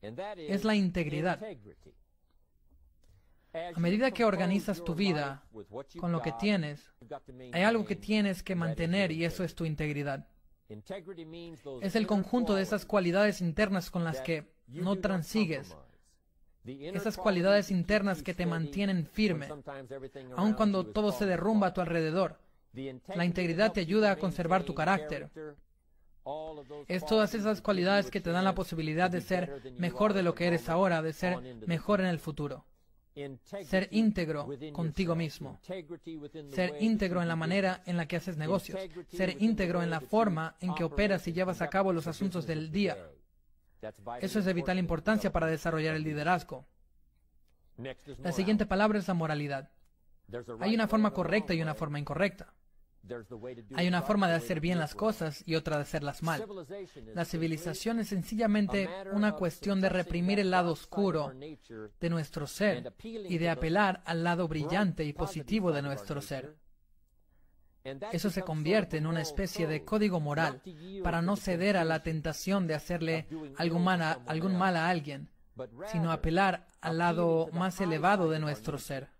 Es 0.00 0.64
la 0.64 0.74
integridad. 0.74 1.40
A 3.54 3.80
medida 3.80 4.10
que 4.12 4.24
organizas 4.24 4.82
tu 4.82 4.94
vida 4.94 5.44
con 6.00 6.10
lo 6.10 6.22
que 6.22 6.32
tienes, 6.32 6.90
hay 7.52 7.62
algo 7.62 7.84
que 7.84 7.96
tienes 7.96 8.42
que 8.42 8.54
mantener 8.54 9.12
y 9.12 9.24
eso 9.26 9.44
es 9.44 9.54
tu 9.54 9.66
integridad. 9.66 10.26
Es 11.82 11.94
el 11.94 12.06
conjunto 12.06 12.54
de 12.54 12.62
esas 12.62 12.86
cualidades 12.86 13.42
internas 13.42 13.90
con 13.90 14.04
las 14.04 14.22
que 14.22 14.54
no 14.68 14.98
transigues. 15.00 15.76
Esas 16.64 17.18
cualidades 17.18 17.70
internas 17.70 18.22
que 18.22 18.32
te 18.32 18.46
mantienen 18.46 19.06
firme, 19.06 19.48
aun 20.36 20.54
cuando 20.54 20.86
todo 20.86 21.12
se 21.12 21.26
derrumba 21.26 21.68
a 21.68 21.74
tu 21.74 21.82
alrededor. 21.82 22.38
La 23.14 23.26
integridad 23.26 23.72
te 23.72 23.80
ayuda 23.80 24.12
a 24.12 24.16
conservar 24.16 24.62
tu 24.62 24.74
carácter. 24.74 25.28
Es 26.88 27.04
todas 27.04 27.34
esas 27.34 27.60
cualidades 27.60 28.10
que 28.10 28.20
te 28.20 28.30
dan 28.30 28.44
la 28.44 28.54
posibilidad 28.54 29.10
de 29.10 29.20
ser 29.20 29.74
mejor 29.76 30.14
de 30.14 30.22
lo 30.22 30.34
que 30.34 30.46
eres 30.46 30.70
ahora, 30.70 31.02
de 31.02 31.12
ser 31.12 31.38
mejor 31.66 32.00
en 32.00 32.06
el 32.06 32.18
futuro 32.18 32.64
ser 33.64 33.88
íntegro 33.90 34.48
contigo 34.72 35.14
mismo, 35.14 35.60
ser 35.62 36.76
íntegro 36.80 37.20
en 37.20 37.28
la 37.28 37.36
manera 37.36 37.82
en 37.86 37.96
la 37.96 38.06
que 38.06 38.16
haces 38.16 38.36
negocios, 38.36 38.80
ser 39.08 39.36
íntegro 39.42 39.82
en 39.82 39.90
la 39.90 40.00
forma 40.00 40.56
en 40.60 40.74
que 40.74 40.84
operas 40.84 41.26
y 41.28 41.32
llevas 41.32 41.60
a 41.62 41.68
cabo 41.68 41.92
los 41.92 42.06
asuntos 42.06 42.46
del 42.46 42.70
día. 42.70 42.96
Eso 44.20 44.38
es 44.38 44.44
de 44.44 44.52
vital 44.52 44.78
importancia 44.78 45.32
para 45.32 45.46
desarrollar 45.46 45.94
el 45.94 46.04
liderazgo. 46.04 46.66
La 48.18 48.32
siguiente 48.32 48.66
palabra 48.66 48.98
es 48.98 49.08
la 49.08 49.14
moralidad. 49.14 49.70
Hay 50.60 50.74
una 50.74 50.88
forma 50.88 51.12
correcta 51.12 51.52
y 51.52 51.62
una 51.62 51.74
forma 51.74 51.98
incorrecta. 51.98 52.54
Hay 53.74 53.88
una 53.88 54.02
forma 54.02 54.28
de 54.28 54.34
hacer 54.34 54.60
bien 54.60 54.78
las 54.78 54.94
cosas 54.94 55.42
y 55.46 55.56
otra 55.56 55.76
de 55.76 55.82
hacerlas 55.82 56.22
mal. 56.22 56.44
La 57.14 57.24
civilización 57.24 58.00
es 58.00 58.08
sencillamente 58.08 58.88
una 59.12 59.32
cuestión 59.32 59.80
de 59.80 59.88
reprimir 59.88 60.38
el 60.38 60.50
lado 60.50 60.72
oscuro 60.72 61.32
de 62.00 62.10
nuestro 62.10 62.46
ser 62.46 62.92
y 63.02 63.38
de 63.38 63.50
apelar 63.50 64.02
al 64.04 64.22
lado 64.22 64.46
brillante 64.48 65.04
y 65.04 65.12
positivo 65.12 65.72
de 65.72 65.82
nuestro 65.82 66.20
ser. 66.20 66.56
Eso 68.12 68.30
se 68.30 68.42
convierte 68.42 68.96
en 68.96 69.06
una 69.06 69.22
especie 69.22 69.66
de 69.66 69.84
código 69.84 70.20
moral 70.20 70.62
para 71.02 71.20
no 71.20 71.36
ceder 71.36 71.76
a 71.76 71.84
la 71.84 72.02
tentación 72.02 72.68
de 72.68 72.74
hacerle 72.74 73.26
algún 73.56 73.82
mal 73.82 74.02
a, 74.02 74.12
algún 74.26 74.56
mal 74.56 74.76
a 74.76 74.88
alguien, 74.88 75.28
sino 75.90 76.12
apelar 76.12 76.66
al 76.80 76.98
lado 76.98 77.48
más 77.52 77.80
elevado 77.80 78.30
de 78.30 78.38
nuestro 78.38 78.78
ser. 78.78 79.10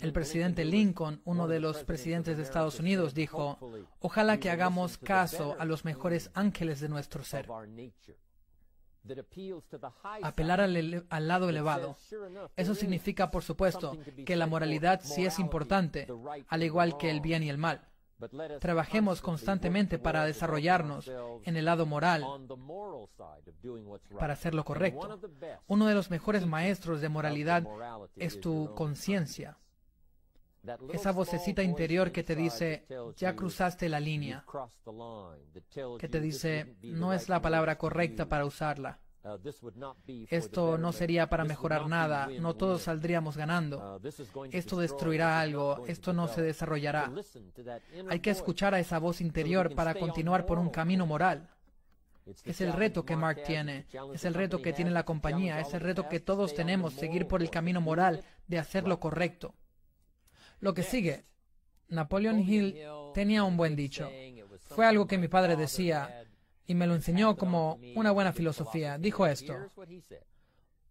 El 0.00 0.12
presidente 0.12 0.64
Lincoln, 0.64 1.20
uno 1.24 1.46
de 1.46 1.60
los 1.60 1.84
presidentes 1.84 2.36
de 2.36 2.42
Estados 2.42 2.80
Unidos, 2.80 3.14
dijo, 3.14 3.58
ojalá 4.00 4.38
que 4.38 4.50
hagamos 4.50 4.98
caso 4.98 5.56
a 5.58 5.64
los 5.64 5.84
mejores 5.84 6.30
ángeles 6.34 6.80
de 6.80 6.88
nuestro 6.88 7.22
ser. 7.22 7.48
Apelar 10.22 10.60
al, 10.60 11.06
al, 11.08 11.28
lado 11.28 11.48
elevado. 11.48 11.96
Eso 12.56 12.74
significa, 12.74 13.30
por 13.30 13.44
supuesto, 13.44 13.96
que 14.24 14.34
la 14.34 14.48
moralidad 14.48 15.00
sí 15.04 15.24
es 15.24 15.38
importante, 15.38 16.08
al 16.48 16.62
igual 16.64 16.96
que 16.96 17.10
el 17.10 17.20
bien 17.20 17.44
y 17.44 17.50
el 17.50 17.58
mal. 17.58 17.86
Trabajemos 18.60 19.20
constantemente 19.20 19.98
para 19.98 20.24
desarrollarnos 20.24 21.10
en 21.44 21.56
el 21.56 21.64
lado 21.64 21.86
moral, 21.86 22.24
para 24.18 24.32
hacer 24.32 24.54
lo 24.54 24.64
correcto. 24.64 25.20
Uno 25.66 25.86
de 25.86 25.94
los 25.94 26.10
mejores 26.10 26.46
maestros 26.46 27.00
de 27.00 27.08
moralidad 27.08 27.66
es 28.16 28.40
tu 28.40 28.74
conciencia. 28.74 29.58
Esa 30.92 31.12
vocecita 31.12 31.62
interior 31.62 32.10
que 32.10 32.24
te 32.24 32.34
dice, 32.34 32.86
ya 33.16 33.36
cruzaste 33.36 33.88
la 33.88 34.00
línea, 34.00 34.44
que 35.98 36.08
te 36.08 36.20
dice, 36.20 36.76
no 36.82 37.12
es 37.12 37.28
la 37.28 37.40
palabra 37.40 37.78
correcta 37.78 38.28
para 38.28 38.46
usarla. 38.46 38.98
Esto 40.28 40.78
no 40.78 40.92
sería 40.92 41.28
para 41.28 41.44
mejorar 41.44 41.88
nada, 41.88 42.28
no 42.40 42.54
todos 42.54 42.82
saldríamos 42.82 43.36
ganando. 43.36 44.00
Esto 44.50 44.78
destruirá 44.78 45.40
algo, 45.40 45.84
esto 45.86 46.12
no 46.12 46.28
se 46.28 46.42
desarrollará. 46.42 47.12
Hay 48.08 48.20
que 48.20 48.30
escuchar 48.30 48.74
a 48.74 48.80
esa 48.80 48.98
voz 48.98 49.20
interior 49.20 49.74
para 49.74 49.94
continuar 49.94 50.46
por 50.46 50.58
un 50.58 50.70
camino 50.70 51.06
moral. 51.06 51.48
Es 52.44 52.60
el 52.60 52.72
reto 52.72 53.04
que 53.04 53.14
Mark 53.14 53.44
tiene, 53.46 53.86
es 54.12 54.24
el 54.24 54.34
reto 54.34 54.60
que 54.60 54.72
tiene 54.72 54.90
la 54.90 55.04
compañía, 55.04 55.60
es 55.60 55.72
el 55.74 55.80
reto 55.80 56.08
que 56.08 56.20
todos 56.20 56.54
tenemos, 56.54 56.94
seguir 56.94 57.28
por 57.28 57.40
el 57.40 57.50
camino 57.50 57.80
moral 57.80 58.24
de 58.48 58.58
hacer 58.58 58.88
lo 58.88 58.98
correcto. 58.98 59.54
Lo 60.58 60.74
que 60.74 60.82
sigue, 60.82 61.24
Napoleon 61.88 62.40
Hill 62.40 62.76
tenía 63.14 63.44
un 63.44 63.56
buen 63.56 63.76
dicho. 63.76 64.10
Fue 64.68 64.86
algo 64.86 65.06
que 65.06 65.18
mi 65.18 65.28
padre 65.28 65.54
decía, 65.54 66.25
y 66.66 66.74
me 66.74 66.86
lo 66.86 66.94
enseñó 66.94 67.36
como 67.36 67.78
una 67.94 68.10
buena 68.10 68.32
filosofía. 68.32 68.98
Dijo 68.98 69.26
esto, 69.26 69.54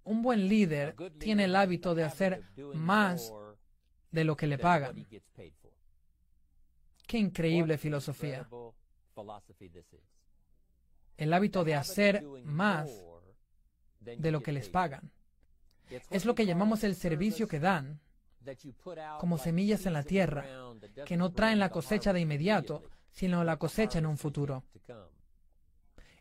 un 0.04 0.22
buen 0.22 0.48
líder 0.48 0.96
tiene 1.20 1.46
el 1.46 1.56
hábito 1.56 1.96
de 1.96 2.04
hacer 2.04 2.44
más 2.74 3.34
de 4.12 4.24
lo 4.24 4.36
que 4.36 4.48
le 4.48 4.58
pagan. 4.58 5.08
Qué 7.08 7.18
increíble 7.18 7.78
filosofía. 7.78 8.48
El 11.18 11.34
hábito 11.34 11.64
de 11.64 11.76
hacer 11.76 12.24
más 12.44 12.90
de 14.00 14.32
lo 14.32 14.42
que 14.42 14.52
les 14.52 14.70
pagan. 14.70 15.12
Es 16.10 16.26
lo 16.26 16.34
que 16.34 16.46
llamamos 16.46 16.84
el 16.84 16.96
servicio 16.96 17.48
que 17.48 17.60
dan, 17.60 18.00
como 19.20 19.38
semillas 19.38 19.86
en 19.86 19.94
la 19.94 20.04
tierra, 20.04 20.46
que 21.06 21.18
no 21.18 21.32
traen 21.32 21.60
la 21.60 21.70
cosecha 21.70 22.14
de 22.14 22.22
inmediato, 22.22 22.84
sino 23.12 23.44
la 23.44 23.58
cosecha 23.58 24.00
en 24.00 24.06
un 24.06 24.18
futuro. 24.18 24.64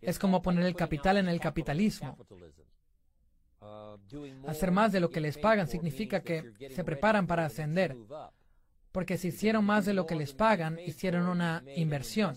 Es 0.05 0.19
como 0.19 0.43
poner 0.43 0.65
el 0.65 0.77
capital 0.77 1.17
en 1.17 1.29
el 1.29 1.41
capitalismo. 1.41 2.17
Hacer 4.47 4.71
más 4.71 4.93
de 4.93 5.01
lo 5.01 5.11
que 5.11 5.21
les 5.21 5.39
pagan 5.39 5.67
significa 5.67 6.21
que 6.21 6.53
se 6.75 6.85
preparan 6.85 7.27
para 7.27 7.47
ascender, 7.47 7.97
porque 8.93 9.17
si 9.19 9.29
hicieron 9.29 9.65
más 9.65 9.87
de 9.87 9.95
lo 9.95 10.07
que 10.07 10.15
les 10.15 10.35
pagan, 10.35 10.79
hicieron 10.79 11.27
una 11.27 11.63
inversión. 11.77 12.37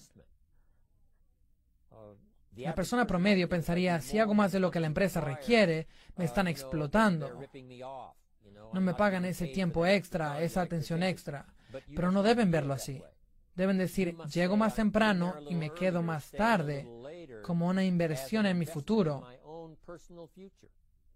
La 2.56 2.74
persona 2.74 3.06
promedio 3.06 3.48
pensaría, 3.48 4.02
si 4.02 4.18
hago 4.18 4.34
más 4.34 4.52
de 4.52 4.60
lo 4.60 4.72
que 4.72 4.80
la 4.80 4.88
empresa 4.88 5.22
requiere, 5.22 5.88
me 6.16 6.26
están 6.26 6.48
explotando. 6.48 7.40
No 8.74 8.82
me 8.82 8.96
pagan 8.96 9.26
ese 9.26 9.48
tiempo 9.48 9.86
extra, 9.86 10.42
esa 10.42 10.62
atención 10.62 11.04
extra. 11.04 11.46
Pero 11.96 12.12
no 12.12 12.24
deben 12.24 12.50
verlo 12.50 12.74
así. 12.74 13.04
Deben 13.54 13.78
decir, 13.78 14.16
llego 14.34 14.58
más 14.58 14.76
temprano 14.76 15.36
y 15.50 15.56
me 15.56 15.72
quedo 15.72 16.02
más 16.02 16.32
tarde 16.32 16.88
como 17.44 17.68
una 17.68 17.84
inversión 17.84 18.46
en 18.46 18.58
mi 18.58 18.66
futuro, 18.66 19.28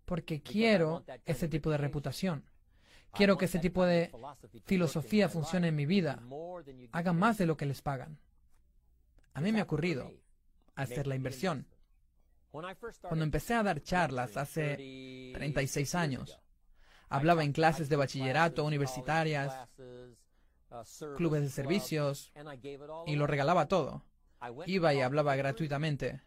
porque 0.05 0.41
quiero 0.41 1.03
ese 1.25 1.47
tipo 1.47 1.69
de 1.69 1.77
reputación. 1.77 2.45
Quiero 3.13 3.37
que 3.37 3.45
ese 3.45 3.59
tipo 3.59 3.85
de 3.85 4.11
filosofía 4.65 5.29
funcione 5.29 5.67
en 5.69 5.75
mi 5.75 5.85
vida. 5.85 6.21
Hagan 6.91 7.19
más 7.19 7.37
de 7.37 7.45
lo 7.45 7.57
que 7.57 7.65
les 7.65 7.81
pagan. 7.81 8.17
A 9.33 9.41
mí 9.41 9.51
me 9.51 9.59
ha 9.59 9.63
ocurrido 9.63 10.11
hacer 10.75 11.07
la 11.07 11.15
inversión. 11.15 11.67
Cuando 12.51 13.23
empecé 13.23 13.53
a 13.53 13.63
dar 13.63 13.81
charlas 13.81 14.35
hace 14.35 15.31
36 15.33 15.95
años, 15.95 16.39
hablaba 17.09 17.43
en 17.43 17.53
clases 17.53 17.87
de 17.87 17.95
bachillerato, 17.95 18.65
universitarias, 18.65 19.53
clubes 21.15 21.41
de 21.41 21.49
servicios, 21.49 22.31
y 23.05 23.15
lo 23.15 23.27
regalaba 23.27 23.67
todo. 23.67 24.03
Iba 24.65 24.93
y 24.93 25.01
hablaba 25.01 25.35
gratuitamente. 25.35 26.21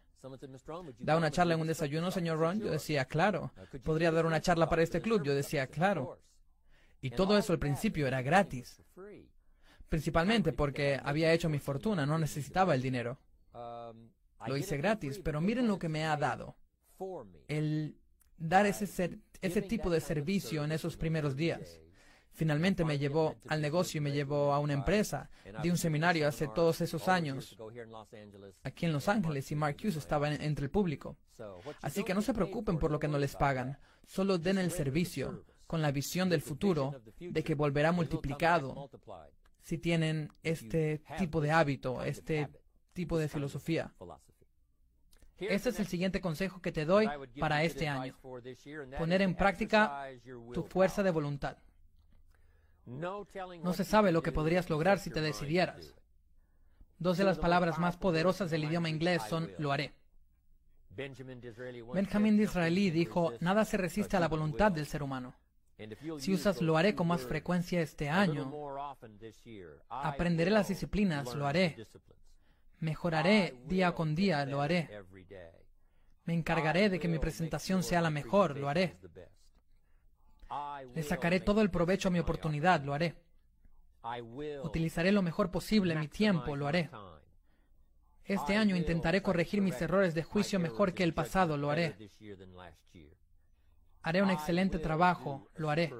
¿Da 0.98 1.16
una 1.16 1.30
charla 1.30 1.54
en 1.54 1.60
un 1.60 1.66
desayuno, 1.66 2.10
señor 2.10 2.38
Ron? 2.38 2.60
Yo 2.60 2.70
decía, 2.70 3.04
claro. 3.04 3.52
¿Podría 3.82 4.10
dar 4.10 4.24
una 4.24 4.40
charla 4.40 4.68
para 4.68 4.82
este 4.82 5.00
club? 5.00 5.22
Yo 5.22 5.34
decía, 5.34 5.66
claro. 5.66 6.18
Y 7.00 7.10
todo 7.10 7.36
eso 7.36 7.52
al 7.52 7.58
principio 7.58 8.06
era 8.06 8.22
gratis. 8.22 8.82
Principalmente 9.88 10.52
porque 10.52 10.98
había 11.02 11.32
hecho 11.32 11.48
mi 11.50 11.58
fortuna, 11.58 12.06
no 12.06 12.18
necesitaba 12.18 12.74
el 12.74 12.80
dinero. 12.82 13.18
Lo 14.46 14.56
hice 14.56 14.76
gratis, 14.76 15.20
pero 15.22 15.40
miren 15.40 15.66
lo 15.66 15.78
que 15.78 15.88
me 15.88 16.04
ha 16.06 16.16
dado. 16.16 16.56
El 17.48 17.96
dar 18.36 18.66
ese, 18.66 19.20
ese 19.40 19.62
tipo 19.62 19.90
de 19.90 20.00
servicio 20.00 20.64
en 20.64 20.72
esos 20.72 20.96
primeros 20.96 21.36
días. 21.36 21.78
Finalmente 22.34 22.84
me 22.84 22.98
llevó 22.98 23.36
al 23.46 23.62
negocio 23.62 23.98
y 23.98 24.00
me 24.00 24.10
llevó 24.10 24.52
a 24.52 24.58
una 24.58 24.72
empresa. 24.72 25.30
Di 25.62 25.70
un 25.70 25.78
seminario 25.78 26.26
hace 26.26 26.48
todos 26.48 26.80
esos 26.80 27.06
años 27.08 27.56
aquí 28.64 28.86
en 28.86 28.92
Los 28.92 29.08
Ángeles 29.08 29.50
y 29.52 29.54
Mark 29.54 29.76
Hughes 29.80 29.96
estaba 29.96 30.32
entre 30.32 30.64
el 30.64 30.70
público. 30.70 31.16
Así 31.80 32.02
que 32.02 32.12
no 32.12 32.22
se 32.22 32.34
preocupen 32.34 32.78
por 32.78 32.90
lo 32.90 32.98
que 32.98 33.08
no 33.08 33.18
les 33.18 33.36
pagan. 33.36 33.78
Solo 34.06 34.38
den 34.38 34.58
el 34.58 34.72
servicio 34.72 35.44
con 35.66 35.80
la 35.80 35.92
visión 35.92 36.28
del 36.28 36.42
futuro 36.42 37.00
de 37.18 37.44
que 37.44 37.54
volverá 37.54 37.92
multiplicado 37.92 38.90
si 39.62 39.78
tienen 39.78 40.30
este 40.42 41.02
tipo 41.16 41.40
de 41.40 41.52
hábito, 41.52 42.02
este 42.02 42.48
tipo 42.92 43.16
de 43.16 43.28
filosofía. 43.28 43.94
Este 45.38 45.68
es 45.70 45.78
el 45.78 45.86
siguiente 45.86 46.20
consejo 46.20 46.60
que 46.60 46.72
te 46.72 46.84
doy 46.84 47.08
para 47.38 47.62
este 47.62 47.88
año. 47.88 48.18
Poner 48.98 49.22
en 49.22 49.36
práctica 49.36 50.08
tu 50.52 50.64
fuerza 50.64 51.04
de 51.04 51.10
voluntad. 51.10 51.58
No 52.86 53.72
se 53.72 53.84
sabe 53.84 54.12
lo 54.12 54.22
que 54.22 54.32
podrías 54.32 54.68
lograr 54.68 54.98
si 54.98 55.10
te 55.10 55.20
decidieras. 55.20 55.94
Dos 56.98 57.18
de 57.18 57.24
las 57.24 57.38
palabras 57.38 57.78
más 57.78 57.96
poderosas 57.96 58.50
del 58.50 58.64
idioma 58.64 58.88
inglés 58.88 59.22
son 59.28 59.50
lo 59.58 59.72
haré. 59.72 59.94
Benjamin 60.90 62.36
Disraeli 62.36 62.90
dijo, 62.90 63.32
nada 63.40 63.64
se 63.64 63.76
resiste 63.76 64.16
a 64.16 64.20
la 64.20 64.28
voluntad 64.28 64.70
del 64.70 64.86
ser 64.86 65.02
humano. 65.02 65.34
Si 66.18 66.32
usas 66.32 66.62
lo 66.62 66.76
haré 66.76 66.94
con 66.94 67.08
más 67.08 67.22
frecuencia 67.22 67.80
este 67.80 68.08
año, 68.08 68.52
aprenderé 69.88 70.50
las 70.50 70.68
disciplinas, 70.68 71.34
lo 71.34 71.46
haré. 71.46 71.84
Mejoraré 72.78 73.56
día 73.66 73.92
con 73.92 74.14
día, 74.14 74.46
lo 74.46 74.60
haré. 74.60 75.04
Me 76.24 76.34
encargaré 76.34 76.88
de 76.88 77.00
que 77.00 77.08
mi 77.08 77.18
presentación 77.18 77.82
sea 77.82 78.00
la 78.00 78.10
mejor, 78.10 78.56
lo 78.56 78.68
haré. 78.68 78.98
Le 80.94 81.02
sacaré 81.02 81.40
todo 81.40 81.60
el 81.60 81.70
provecho 81.70 82.08
a 82.08 82.10
mi 82.10 82.18
oportunidad, 82.18 82.82
lo 82.82 82.94
haré. 82.94 83.14
Utilizaré 84.62 85.12
lo 85.12 85.22
mejor 85.22 85.50
posible 85.50 85.94
mi 85.94 86.08
tiempo, 86.08 86.56
lo 86.56 86.66
haré. 86.66 86.90
Este 88.24 88.56
año 88.56 88.76
intentaré 88.76 89.22
corregir 89.22 89.60
mis 89.60 89.80
errores 89.80 90.14
de 90.14 90.22
juicio 90.22 90.58
mejor 90.58 90.94
que 90.94 91.04
el 91.04 91.14
pasado, 91.14 91.56
lo 91.56 91.70
haré. 91.70 91.96
Haré 94.02 94.22
un 94.22 94.30
excelente 94.30 94.78
trabajo, 94.78 95.48
lo 95.56 95.70
haré. 95.70 95.92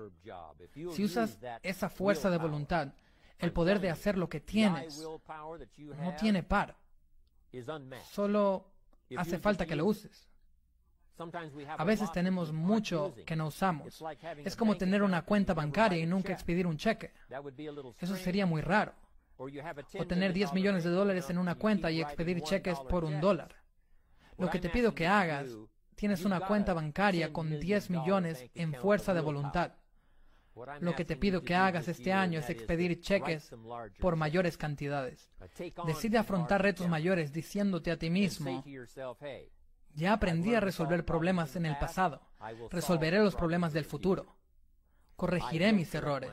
Si 0.92 1.04
usas 1.04 1.38
esa 1.62 1.88
fuerza 1.88 2.30
de 2.30 2.38
voluntad, 2.38 2.92
el 3.38 3.52
poder 3.52 3.80
de 3.80 3.90
hacer 3.90 4.16
lo 4.16 4.28
que 4.28 4.40
tienes, 4.40 5.07
no 5.78 6.14
tiene 6.16 6.42
par. 6.42 6.76
Solo 8.11 8.72
hace 9.16 9.38
falta 9.38 9.66
que 9.66 9.76
lo 9.76 9.87
uses. 9.87 10.28
A 11.79 11.85
veces 11.85 12.11
tenemos 12.12 12.53
mucho 12.53 13.14
que 13.24 13.37
no 13.37 13.46
usamos. 13.46 14.03
Es 14.44 14.57
como 14.57 14.77
tener 14.77 15.03
una 15.03 15.22
cuenta 15.22 15.55
bancaria 15.55 15.98
y 15.98 16.07
nunca 16.07 16.33
expedir 16.33 16.66
un 16.66 16.77
cheque. 16.77 17.12
Eso 18.00 18.16
sería 18.16 18.46
muy 18.46 18.62
raro. 18.62 18.94
O 19.37 20.07
tener 20.07 20.33
10 20.33 20.53
millones 20.53 20.85
de 20.85 20.90
dólares 20.90 21.29
en 21.31 21.38
una 21.38 21.57
cuenta 21.57 21.90
y 21.90 22.00
expedir 22.00 22.40
cheques 22.42 22.79
por 22.81 23.05
un 23.05 23.20
dólar. 23.20 23.55
Lo 24.38 24.50
que 24.50 24.59
te 24.59 24.70
pido 24.70 24.94
que 24.94 25.07
hagas, 25.07 25.48
tienes 25.94 26.24
una 26.24 26.40
cuenta 26.40 26.74
bancaria 26.74 27.33
con 27.33 27.59
10 27.59 27.90
millones 27.90 28.44
en 28.55 28.74
fuerza 28.74 29.14
de 29.14 29.20
voluntad. 29.20 29.72
Lo 30.81 30.94
que 30.94 31.05
te 31.05 31.16
pido 31.16 31.42
que 31.42 31.55
hagas 31.55 31.88
este 31.88 32.12
año 32.12 32.38
es 32.38 32.48
expedir 32.48 33.00
cheques 33.00 33.53
por 33.98 34.16
mayores 34.16 34.57
cantidades. 34.57 35.31
Decide 35.87 36.18
afrontar 36.18 36.62
retos 36.62 36.88
mayores 36.88 37.33
diciéndote 37.33 37.90
a 37.90 37.98
ti 37.98 38.11
mismo, 38.11 38.62
ya 39.94 40.12
aprendí 40.12 40.54
a 40.54 40.61
resolver 40.61 41.04
problemas 41.04 41.57
en 41.57 41.66
el 41.66 41.76
pasado. 41.78 42.20
Resolveré 42.70 43.18
los 43.18 43.35
problemas 43.35 43.72
del 43.72 43.85
futuro. 43.85 44.37
Corregiré 45.16 45.72
mis 45.72 45.94
errores. 45.94 46.30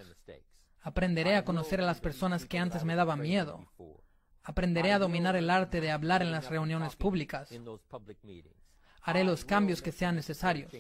Aprenderé 0.82 1.36
a 1.36 1.45
conocer 1.45 1.82
a 1.82 1.86
las 1.86 2.02
personas 2.02 2.45
que 2.45 2.58
antes 2.58 2.84
me 2.84 2.95
daban 2.95 3.21
miedo. 3.21 3.67
Aprenderé 4.43 4.91
a 4.93 5.00
dominar 5.00 5.36
el 5.36 5.50
arte 5.50 5.82
de 5.82 5.91
hablar 5.91 6.24
en 6.24 6.32
las 6.32 6.50
reuniones 6.50 6.95
públicas. 6.95 7.50
Haré 9.04 9.24
los 9.24 9.45
cambios 9.45 9.82
que 9.82 9.91
sean 9.91 10.15
necesarios. 10.15 10.71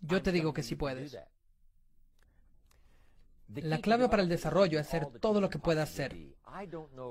Yo 0.00 0.22
te 0.22 0.32
digo 0.32 0.52
que 0.52 0.62
sí 0.62 0.76
puedes. 0.76 1.16
La 3.54 3.78
clave 3.78 4.08
para 4.08 4.22
el 4.22 4.28
desarrollo 4.28 4.78
es 4.78 4.86
hacer 4.86 5.06
todo 5.20 5.40
lo 5.40 5.50
que 5.50 5.58
puedas 5.58 5.90
hacer. 5.90 6.16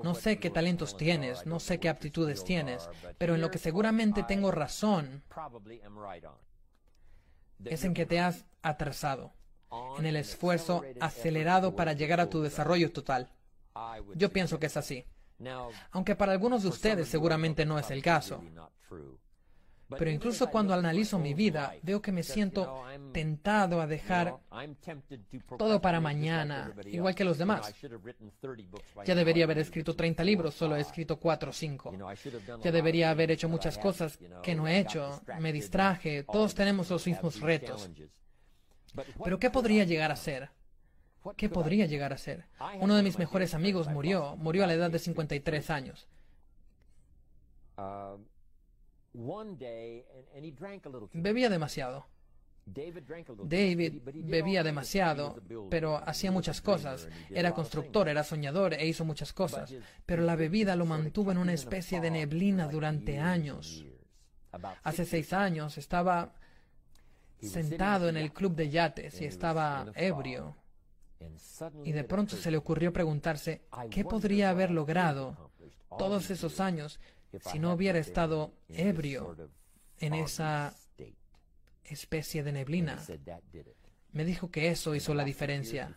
No 0.02 0.14
sé 0.14 0.38
qué 0.38 0.50
talentos 0.50 0.96
tienes, 0.96 1.46
no 1.46 1.60
sé 1.60 1.78
qué 1.80 1.88
aptitudes 1.88 2.44
tienes, 2.44 2.88
pero 3.18 3.34
en 3.34 3.40
lo 3.40 3.50
que 3.50 3.58
seguramente 3.58 4.22
tengo 4.22 4.50
razón 4.50 5.22
es 7.64 7.84
en 7.84 7.94
que 7.94 8.06
te 8.06 8.20
has 8.20 8.44
atrasado, 8.62 9.32
en 9.98 10.06
el 10.06 10.16
esfuerzo 10.16 10.82
acelerado 11.00 11.74
para 11.74 11.92
llegar 11.92 12.20
a 12.20 12.30
tu 12.30 12.42
desarrollo 12.42 12.92
total. 12.92 13.32
Yo 14.14 14.30
pienso 14.32 14.58
que 14.58 14.66
es 14.66 14.76
así. 14.76 15.04
Aunque 15.90 16.16
para 16.16 16.32
algunos 16.32 16.62
de 16.62 16.68
ustedes 16.68 17.08
seguramente 17.08 17.64
no 17.64 17.78
es 17.78 17.90
el 17.90 18.02
caso. 18.02 18.42
Pero 19.98 20.10
incluso 20.10 20.50
cuando 20.50 20.74
analizo 20.74 21.18
mi 21.18 21.34
vida, 21.34 21.74
veo 21.82 22.00
que 22.00 22.12
me 22.12 22.22
siento 22.22 22.84
tentado 23.12 23.80
a 23.80 23.86
dejar 23.86 24.36
todo 25.58 25.80
para 25.80 26.00
mañana, 26.00 26.72
igual 26.86 27.14
que 27.14 27.24
los 27.24 27.38
demás. 27.38 27.74
Ya 29.04 29.14
debería 29.14 29.44
haber 29.44 29.58
escrito 29.58 29.94
30 29.94 30.24
libros, 30.24 30.54
solo 30.54 30.76
he 30.76 30.80
escrito 30.80 31.18
4 31.18 31.50
o 31.50 31.52
5. 31.52 31.94
Ya 32.62 32.72
debería 32.72 33.10
haber 33.10 33.30
hecho 33.30 33.48
muchas 33.48 33.78
cosas 33.78 34.18
que 34.42 34.54
no 34.54 34.68
he 34.68 34.78
hecho, 34.78 35.22
me 35.38 35.52
distraje, 35.52 36.24
todos 36.24 36.54
tenemos 36.54 36.90
los 36.90 37.06
mismos 37.06 37.40
retos. 37.40 37.90
Pero 39.22 39.38
¿qué 39.38 39.50
podría 39.50 39.84
llegar 39.84 40.10
a 40.10 40.16
ser? 40.16 40.50
¿Qué 41.36 41.48
podría 41.48 41.86
llegar 41.86 42.12
a 42.12 42.18
ser? 42.18 42.46
Uno 42.80 42.96
de 42.96 43.02
mis 43.02 43.18
mejores 43.18 43.54
amigos 43.54 43.88
murió, 43.88 44.36
murió 44.36 44.64
a 44.64 44.66
la 44.66 44.74
edad 44.74 44.90
de 44.90 44.98
53 44.98 45.70
años. 45.70 46.08
Bebía 51.12 51.48
demasiado. 51.48 52.06
David 53.44 54.02
bebía 54.04 54.62
demasiado, 54.62 55.42
pero 55.70 55.96
hacía 55.96 56.30
muchas 56.30 56.60
cosas. 56.60 57.08
Era 57.28 57.52
constructor, 57.52 58.08
era 58.08 58.22
soñador 58.22 58.74
e 58.74 58.86
hizo 58.86 59.04
muchas 59.04 59.32
cosas. 59.32 59.74
Pero 60.06 60.22
la 60.22 60.36
bebida 60.36 60.76
lo 60.76 60.86
mantuvo 60.86 61.32
en 61.32 61.38
una 61.38 61.52
especie 61.52 62.00
de 62.00 62.10
neblina 62.10 62.68
durante 62.68 63.18
años. 63.18 63.84
Hace 64.82 65.04
seis 65.04 65.32
años 65.32 65.78
estaba 65.78 66.34
sentado 67.40 68.08
en 68.08 68.16
el 68.16 68.32
club 68.32 68.54
de 68.54 68.70
yates 68.70 69.20
y 69.20 69.24
estaba 69.24 69.86
ebrio. 69.94 70.56
Y 71.84 71.92
de 71.92 72.04
pronto 72.04 72.36
se 72.36 72.50
le 72.50 72.56
ocurrió 72.56 72.92
preguntarse 72.92 73.62
qué 73.90 74.04
podría 74.04 74.50
haber 74.50 74.70
logrado 74.70 75.50
todos 75.98 76.30
esos 76.30 76.60
años 76.60 77.00
si 77.38 77.58
no 77.58 77.72
hubiera 77.72 77.98
estado 77.98 78.52
ebrio 78.68 79.36
en 79.98 80.14
esa 80.14 80.74
especie 81.84 82.42
de 82.42 82.52
neblina. 82.52 82.98
Me 84.12 84.24
dijo 84.24 84.50
que 84.50 84.68
eso 84.68 84.94
hizo 84.94 85.14
la 85.14 85.24
diferencia. 85.24 85.96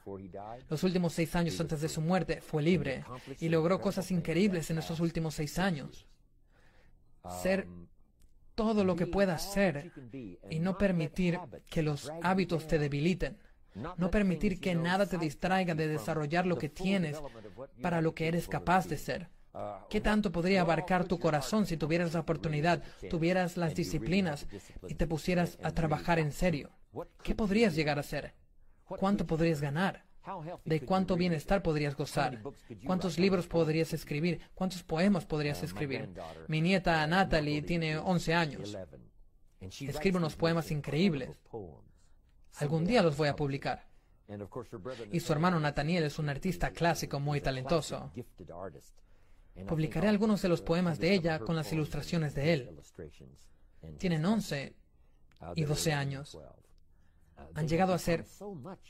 Los 0.69 0.83
últimos 0.83 1.13
seis 1.13 1.35
años 1.35 1.59
antes 1.59 1.81
de 1.81 1.89
su 1.89 2.01
muerte 2.01 2.41
fue 2.41 2.61
libre 2.61 3.03
y 3.39 3.49
logró 3.49 3.81
cosas 3.81 4.11
increíbles 4.11 4.69
en 4.69 4.77
esos 4.77 4.99
últimos 4.99 5.33
seis 5.35 5.57
años. 5.57 6.07
Ser 7.41 7.67
todo 8.55 8.83
lo 8.83 8.95
que 8.95 9.07
puedas 9.07 9.53
ser 9.53 9.91
y 10.49 10.59
no 10.59 10.77
permitir 10.77 11.39
que 11.69 11.81
los 11.81 12.11
hábitos 12.21 12.67
te 12.67 12.77
debiliten. 12.77 13.37
No 13.97 14.11
permitir 14.11 14.59
que 14.59 14.75
nada 14.75 15.07
te 15.07 15.17
distraiga 15.17 15.73
de 15.73 15.87
desarrollar 15.87 16.45
lo 16.45 16.57
que 16.59 16.69
tienes 16.69 17.17
para 17.81 18.01
lo 18.01 18.13
que 18.13 18.27
eres 18.27 18.47
capaz 18.47 18.87
de 18.87 18.97
ser. 18.97 19.29
¿Qué 19.89 20.01
tanto 20.01 20.31
podría 20.31 20.61
abarcar 20.61 21.05
tu 21.05 21.19
corazón 21.19 21.65
si 21.65 21.77
tuvieras 21.77 22.13
la 22.13 22.21
oportunidad, 22.21 22.83
tuvieras 23.09 23.57
las 23.57 23.75
disciplinas 23.75 24.47
y 24.87 24.95
te 24.95 25.07
pusieras 25.07 25.57
a 25.61 25.71
trabajar 25.71 26.19
en 26.19 26.31
serio? 26.31 26.71
¿Qué 27.23 27.35
podrías 27.35 27.75
llegar 27.75 27.99
a 27.99 28.03
ser? 28.03 28.33
¿Cuánto 28.85 29.25
podrías 29.27 29.61
ganar? 29.61 30.05
¿De 30.63 30.81
cuánto 30.81 31.15
bienestar 31.15 31.61
podrías 31.61 31.95
gozar? 31.95 32.41
¿Cuántos 32.85 33.19
libros 33.19 33.47
podrías 33.47 33.93
escribir? 33.93 34.41
¿Cuántos 34.53 34.83
poemas 34.83 35.25
podrías 35.25 35.61
escribir? 35.63 36.09
Mi 36.47 36.61
nieta 36.61 37.05
Natalie 37.05 37.61
tiene 37.61 37.97
11 37.97 38.33
años. 38.33 38.77
Escribe 39.59 40.17
unos 40.17 40.35
poemas 40.35 40.71
increíbles. 40.71 41.39
Algún 42.55 42.85
día 42.85 43.03
los 43.03 43.17
voy 43.17 43.27
a 43.27 43.35
publicar. 43.35 43.87
Y 45.11 45.19
su 45.19 45.33
hermano 45.33 45.59
Nathaniel 45.59 46.05
es 46.05 46.17
un 46.17 46.29
artista 46.29 46.71
clásico 46.71 47.19
muy 47.19 47.41
talentoso. 47.41 48.11
Publicaré 49.67 50.07
algunos 50.07 50.41
de 50.41 50.49
los 50.49 50.61
poemas 50.61 50.99
de 50.99 51.13
ella 51.13 51.39
con 51.39 51.55
las 51.55 51.71
ilustraciones 51.71 52.33
de 52.33 52.53
él. 52.53 52.79
Tienen 53.99 54.25
11 54.25 54.75
y 55.55 55.63
12 55.63 55.93
años. 55.93 56.37
Han 57.55 57.67
llegado 57.67 57.93
a 57.93 57.99
ser 57.99 58.25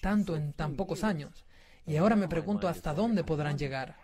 tanto 0.01 0.35
en 0.35 0.53
tan 0.53 0.75
pocos 0.75 1.03
años. 1.03 1.45
Y 1.85 1.97
ahora 1.97 2.15
me 2.15 2.27
pregunto 2.27 2.67
hasta 2.67 2.93
dónde 2.93 3.23
podrán 3.23 3.57
llegar. 3.57 3.97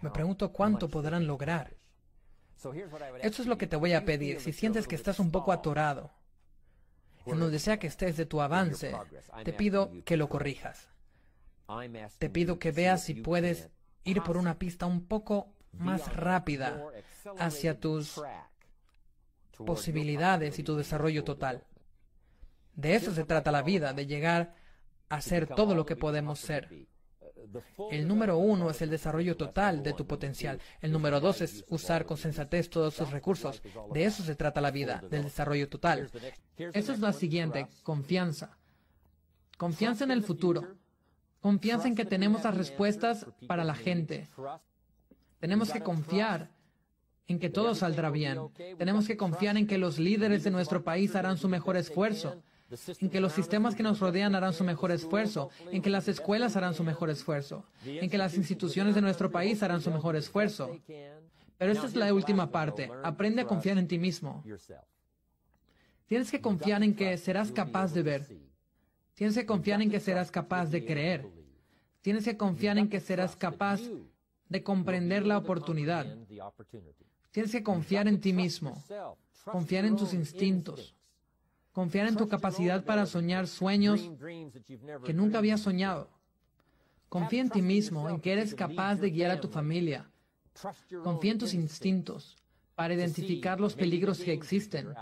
Me 0.00 0.10
pregunto 0.10 0.52
cuánto 0.52 0.88
podrán 0.88 1.26
lograr. 1.26 1.74
Esto 3.20 3.42
es 3.42 3.48
lo 3.48 3.58
que 3.58 3.66
te 3.66 3.76
voy 3.76 3.92
a 3.92 4.04
pedir. 4.04 4.40
Si 4.40 4.52
sientes 4.52 4.86
que 4.86 4.94
estás 4.94 5.18
un 5.18 5.30
poco 5.30 5.52
atorado, 5.52 6.12
en 7.26 7.40
donde 7.40 7.58
sea 7.58 7.78
que 7.78 7.88
estés 7.88 8.16
de 8.16 8.26
tu 8.26 8.40
avance, 8.40 8.94
te 9.44 9.52
pido 9.52 9.90
que 10.04 10.16
lo 10.16 10.28
corrijas. 10.28 10.88
Te 12.18 12.30
pido 12.30 12.58
que 12.58 12.70
veas 12.70 13.02
si 13.02 13.14
puedes 13.14 13.70
ir 14.06 14.22
por 14.22 14.38
una 14.38 14.58
pista 14.58 14.86
un 14.86 15.06
poco 15.06 15.52
más 15.72 16.14
rápida 16.16 16.82
hacia 17.38 17.78
tus 17.78 18.22
posibilidades 19.64 20.58
y 20.58 20.62
tu 20.62 20.76
desarrollo 20.76 21.24
total. 21.24 21.64
De 22.74 22.94
eso 22.94 23.12
se 23.12 23.24
trata 23.24 23.52
la 23.52 23.62
vida, 23.62 23.92
de 23.92 24.06
llegar 24.06 24.54
a 25.08 25.20
ser 25.20 25.46
todo 25.46 25.74
lo 25.74 25.84
que 25.84 25.96
podemos 25.96 26.38
ser. 26.38 26.86
El 27.90 28.08
número 28.08 28.38
uno 28.38 28.70
es 28.70 28.82
el 28.82 28.90
desarrollo 28.90 29.36
total 29.36 29.82
de 29.82 29.92
tu 29.92 30.06
potencial. 30.06 30.60
El 30.80 30.92
número 30.92 31.20
dos 31.20 31.40
es 31.40 31.64
usar 31.68 32.04
con 32.04 32.16
sensatez 32.16 32.68
todos 32.68 32.96
tus 32.96 33.10
recursos. 33.10 33.62
De 33.92 34.04
eso 34.04 34.22
se 34.22 34.36
trata 34.36 34.60
la 34.60 34.70
vida, 34.70 35.02
del 35.10 35.24
desarrollo 35.24 35.68
total. 35.68 36.10
Eso 36.56 36.92
es 36.92 37.00
la 37.00 37.12
siguiente, 37.12 37.68
confianza. 37.82 38.56
Confianza 39.56 40.04
en 40.04 40.10
el 40.10 40.22
futuro. 40.22 40.76
Confianza 41.46 41.86
en 41.86 41.94
que 41.94 42.04
tenemos 42.04 42.42
las 42.42 42.56
respuestas 42.56 43.24
para 43.46 43.62
la 43.62 43.76
gente. 43.76 44.26
Tenemos 45.38 45.70
que 45.70 45.80
confiar 45.80 46.50
en 47.28 47.38
que 47.38 47.50
todo 47.50 47.76
saldrá 47.76 48.10
bien. 48.10 48.36
Tenemos 48.76 49.06
que 49.06 49.16
confiar 49.16 49.56
en 49.56 49.68
que 49.68 49.78
los 49.78 50.00
líderes 50.00 50.42
de 50.42 50.50
nuestro 50.50 50.82
país 50.82 51.14
harán 51.14 51.38
su 51.38 51.48
mejor 51.48 51.76
esfuerzo, 51.76 52.42
en 53.00 53.10
que 53.10 53.20
los 53.20 53.32
sistemas 53.32 53.76
que 53.76 53.84
nos 53.84 54.00
rodean 54.00 54.34
harán 54.34 54.54
su 54.54 54.64
mejor 54.64 54.90
esfuerzo, 54.90 55.50
en 55.70 55.82
que 55.82 55.88
las 55.88 56.08
escuelas 56.08 56.56
harán 56.56 56.74
su 56.74 56.82
mejor 56.82 57.10
esfuerzo, 57.10 57.64
en 57.84 58.10
que 58.10 58.18
las 58.18 58.36
instituciones 58.36 58.96
de 58.96 59.02
nuestro 59.02 59.30
país 59.30 59.62
harán 59.62 59.82
su 59.82 59.92
mejor 59.92 60.16
esfuerzo. 60.16 60.76
Pero 61.58 61.70
esta 61.70 61.86
es 61.86 61.94
la 61.94 62.12
última 62.12 62.50
parte. 62.50 62.90
Aprende 63.04 63.42
a 63.42 63.46
confiar 63.46 63.78
en 63.78 63.86
ti 63.86 63.98
mismo. 64.00 64.42
Tienes 66.08 66.28
que 66.28 66.40
confiar 66.40 66.82
en 66.82 66.96
que 66.96 67.16
serás 67.16 67.52
capaz 67.52 67.94
de 67.94 68.02
ver. 68.02 68.26
Tienes 69.14 69.36
que 69.36 69.46
confiar 69.46 69.80
en 69.80 69.90
que 69.90 70.00
serás 70.00 70.32
capaz 70.32 70.66
de 70.66 70.84
creer. 70.84 71.35
Tienes 72.06 72.22
que 72.22 72.36
confiar 72.36 72.78
en 72.78 72.88
que 72.88 73.00
serás 73.00 73.34
capaz 73.34 73.80
de 74.48 74.62
comprender 74.62 75.26
la 75.26 75.38
oportunidad. 75.38 76.06
Tienes 77.32 77.50
que 77.50 77.64
confiar 77.64 78.06
en 78.06 78.20
ti 78.20 78.32
mismo, 78.32 78.80
confiar 79.44 79.84
en 79.84 79.96
tus 79.96 80.14
instintos, 80.14 80.94
confiar 81.72 82.06
en 82.06 82.14
tu 82.14 82.28
capacidad 82.28 82.84
para 82.84 83.06
soñar 83.06 83.48
sueños 83.48 84.08
que 85.04 85.12
nunca 85.12 85.38
habías 85.38 85.62
soñado. 85.62 86.08
Confía 87.08 87.40
en 87.40 87.50
ti 87.50 87.60
mismo, 87.60 88.08
en 88.08 88.20
que 88.20 88.34
eres 88.34 88.54
capaz 88.54 88.94
de 89.00 89.10
guiar 89.10 89.32
a 89.32 89.40
tu 89.40 89.48
familia. 89.48 90.08
Confía 91.02 91.32
en 91.32 91.38
tus 91.38 91.54
instintos 91.54 92.36
para 92.76 92.94
identificar 92.94 93.58
los 93.58 93.74
peligros 93.74 94.20
que 94.20 94.32
existen. 94.32 94.94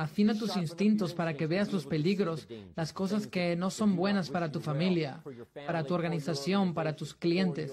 Afina 0.00 0.34
tus 0.34 0.56
instintos 0.56 1.12
para 1.12 1.34
que 1.34 1.46
veas 1.46 1.70
los 1.70 1.84
peligros, 1.84 2.48
las 2.74 2.94
cosas 2.94 3.26
que 3.26 3.54
no 3.54 3.68
son 3.68 3.96
buenas 3.96 4.30
para 4.30 4.50
tu 4.50 4.58
familia, 4.58 5.22
para 5.66 5.84
tu 5.84 5.92
organización, 5.92 6.72
para 6.72 6.96
tus 6.96 7.12
clientes. 7.12 7.70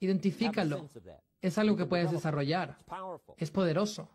Identifícalo. 0.00 0.90
Es 1.40 1.56
algo 1.56 1.76
que 1.76 1.86
puedes 1.86 2.10
desarrollar. 2.10 2.76
Es 3.38 3.50
poderoso. 3.50 4.06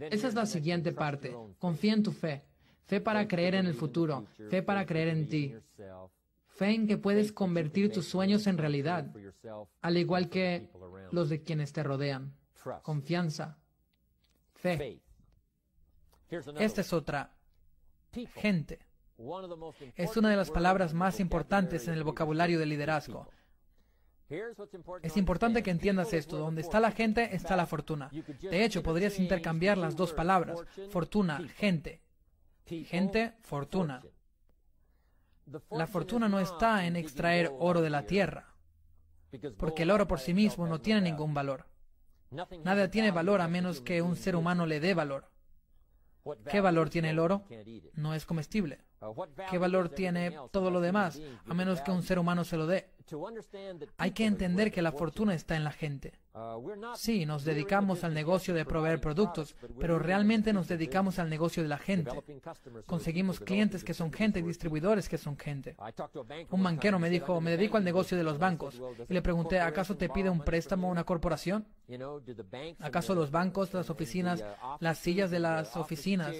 Esa 0.00 0.28
es 0.28 0.34
la 0.34 0.46
siguiente 0.46 0.92
parte. 0.92 1.36
Confía 1.58 1.92
en 1.92 2.02
tu 2.02 2.12
fe. 2.12 2.44
Fe 2.86 3.02
para 3.02 3.28
creer 3.28 3.54
en 3.56 3.66
el 3.66 3.74
futuro. 3.74 4.24
Fe 4.48 4.62
para 4.62 4.86
creer 4.86 5.08
en 5.08 5.28
ti. 5.28 5.54
Fe 6.46 6.70
en 6.70 6.86
que 6.86 6.96
puedes 6.96 7.30
convertir 7.30 7.92
tus 7.92 8.06
sueños 8.06 8.46
en 8.46 8.56
realidad, 8.56 9.14
al 9.82 9.98
igual 9.98 10.30
que 10.30 10.70
los 11.12 11.28
de 11.28 11.42
quienes 11.42 11.74
te 11.74 11.82
rodean. 11.82 12.32
Confianza. 12.82 13.58
Fe. 14.54 15.02
Esta 16.30 16.80
es 16.80 16.92
otra. 16.92 17.32
Gente. 18.34 18.78
Es 19.94 20.16
una 20.16 20.30
de 20.30 20.36
las 20.36 20.50
palabras 20.50 20.94
más 20.94 21.20
importantes 21.20 21.88
en 21.88 21.94
el 21.94 22.04
vocabulario 22.04 22.58
del 22.58 22.70
liderazgo. 22.70 23.28
Es 25.02 25.16
importante 25.16 25.62
que 25.62 25.70
entiendas 25.70 26.12
esto. 26.12 26.36
Donde 26.38 26.60
está 26.60 26.80
la 26.80 26.90
gente, 26.90 27.34
está 27.34 27.56
la 27.56 27.66
fortuna. 27.66 28.10
De 28.40 28.64
hecho, 28.64 28.82
podrías 28.82 29.18
intercambiar 29.18 29.78
las 29.78 29.96
dos 29.96 30.12
palabras. 30.12 30.60
Fortuna, 30.90 31.40
gente. 31.56 32.02
Gente, 32.64 33.34
fortuna. 33.42 34.02
La 35.70 35.86
fortuna 35.86 36.28
no 36.28 36.40
está 36.40 36.86
en 36.86 36.96
extraer 36.96 37.52
oro 37.58 37.80
de 37.80 37.90
la 37.90 38.04
tierra, 38.04 38.52
porque 39.56 39.84
el 39.84 39.92
oro 39.92 40.08
por 40.08 40.18
sí 40.18 40.34
mismo 40.34 40.66
no 40.66 40.80
tiene 40.80 41.02
ningún 41.02 41.34
valor. 41.34 41.66
Nada 42.64 42.90
tiene 42.90 43.12
valor 43.12 43.40
a 43.40 43.46
menos 43.46 43.80
que 43.80 44.02
un 44.02 44.16
ser 44.16 44.34
humano 44.34 44.66
le 44.66 44.80
dé 44.80 44.94
valor. 44.94 45.30
¿Qué 46.50 46.60
valor 46.60 46.90
tiene 46.90 47.10
el 47.10 47.18
oro? 47.18 47.44
No 47.94 48.14
es 48.14 48.26
comestible. 48.26 48.80
¿Qué 49.50 49.58
valor 49.58 49.88
tiene 49.90 50.36
todo 50.50 50.70
lo 50.70 50.80
demás 50.80 51.20
a 51.48 51.54
menos 51.54 51.80
que 51.80 51.90
un 51.90 52.02
ser 52.02 52.18
humano 52.18 52.44
se 52.44 52.56
lo 52.56 52.66
dé? 52.66 52.90
Hay 53.98 54.10
que 54.12 54.24
entender 54.24 54.72
que 54.72 54.82
la 54.82 54.92
fortuna 54.92 55.34
está 55.34 55.56
en 55.56 55.64
la 55.64 55.72
gente. 55.72 56.12
Sí, 56.96 57.24
nos 57.24 57.44
dedicamos 57.44 58.04
al 58.04 58.12
negocio 58.12 58.52
de 58.52 58.66
proveer 58.66 59.00
productos, 59.00 59.56
pero 59.80 59.98
realmente 59.98 60.52
nos 60.52 60.68
dedicamos 60.68 61.18
al 61.18 61.30
negocio 61.30 61.62
de 61.62 61.68
la 61.68 61.78
gente. 61.78 62.10
Conseguimos 62.84 63.40
clientes 63.40 63.82
que 63.82 63.94
son 63.94 64.12
gente 64.12 64.40
y 64.40 64.42
distribuidores 64.42 65.08
que 65.08 65.16
son 65.16 65.38
gente. 65.38 65.76
Un 66.50 66.62
banquero 66.62 66.98
me 66.98 67.08
dijo, 67.08 67.40
me 67.40 67.52
dedico 67.52 67.78
al 67.78 67.84
negocio 67.84 68.18
de 68.18 68.24
los 68.24 68.38
bancos. 68.38 68.80
Y 69.08 69.14
le 69.14 69.22
pregunté, 69.22 69.60
¿acaso 69.60 69.96
te 69.96 70.10
pide 70.10 70.28
un 70.28 70.40
préstamo 70.40 70.90
una 70.90 71.04
corporación? 71.04 71.66
¿Acaso 72.80 73.14
los 73.14 73.30
bancos, 73.30 73.72
las 73.72 73.88
oficinas, 73.88 74.44
las 74.80 74.98
sillas 74.98 75.30
de 75.30 75.38
las 75.38 75.76
oficinas 75.76 76.34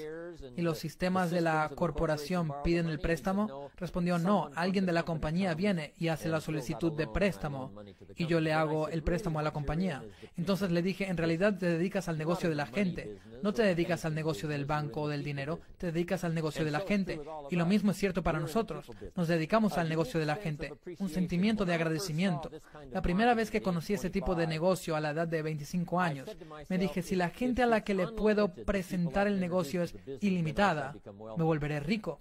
y 0.56 0.60
los 0.60 0.78
sistemas 0.78 1.30
de 1.30 1.40
la 1.40 1.70
corporación 1.74 2.52
piden 2.62 2.88
el 2.88 3.00
préstamo? 3.00 3.70
Respondió, 3.76 4.18
no, 4.18 4.50
alguien 4.54 4.84
de 4.84 4.92
la 4.92 5.04
compañía 5.04 5.54
viene 5.54 5.94
y 5.96 6.08
hace 6.08 6.28
la 6.28 6.40
solicitud 6.40 6.55
de 6.56 7.06
préstamo 7.06 7.72
y 8.16 8.26
yo 8.26 8.40
le 8.40 8.52
hago 8.52 8.88
el 8.88 9.02
préstamo 9.02 9.38
a 9.38 9.42
la 9.42 9.52
compañía. 9.52 10.02
Entonces 10.36 10.70
le 10.70 10.82
dije, 10.82 11.08
en 11.08 11.16
realidad 11.16 11.58
te 11.58 11.66
dedicas 11.66 12.08
al 12.08 12.18
negocio 12.18 12.48
de 12.48 12.54
la 12.54 12.66
gente, 12.66 13.18
no 13.42 13.52
te 13.52 13.62
dedicas 13.62 14.04
al 14.04 14.14
negocio 14.14 14.48
del 14.48 14.64
banco 14.64 15.02
o 15.02 15.08
del 15.08 15.22
dinero, 15.22 15.60
te 15.78 15.92
dedicas 15.92 16.24
al 16.24 16.34
negocio 16.34 16.64
de 16.64 16.70
la 16.70 16.80
gente. 16.80 17.20
Y 17.50 17.56
lo 17.56 17.66
mismo 17.66 17.90
es 17.90 17.96
cierto 17.96 18.22
para 18.22 18.40
nosotros, 18.40 18.90
nos 19.14 19.28
dedicamos 19.28 19.78
al 19.78 19.88
negocio 19.88 20.18
de 20.18 20.26
la 20.26 20.36
gente, 20.36 20.72
un 20.98 21.08
sentimiento 21.08 21.64
de 21.64 21.74
agradecimiento. 21.74 22.50
La 22.92 23.02
primera 23.02 23.34
vez 23.34 23.50
que 23.50 23.62
conocí 23.62 23.94
ese 23.94 24.10
tipo 24.10 24.34
de 24.34 24.46
negocio 24.46 24.96
a 24.96 25.00
la 25.00 25.10
edad 25.10 25.28
de 25.28 25.42
25 25.42 26.00
años, 26.00 26.36
me 26.68 26.78
dije, 26.78 27.02
si 27.02 27.16
la 27.16 27.30
gente 27.30 27.62
a 27.62 27.66
la 27.66 27.82
que 27.82 27.94
le 27.94 28.08
puedo 28.08 28.52
presentar 28.52 29.26
el 29.26 29.40
negocio 29.40 29.82
es 29.82 29.94
ilimitada, 30.20 30.96
me 31.36 31.44
volveré 31.44 31.80
rico. 31.80 32.20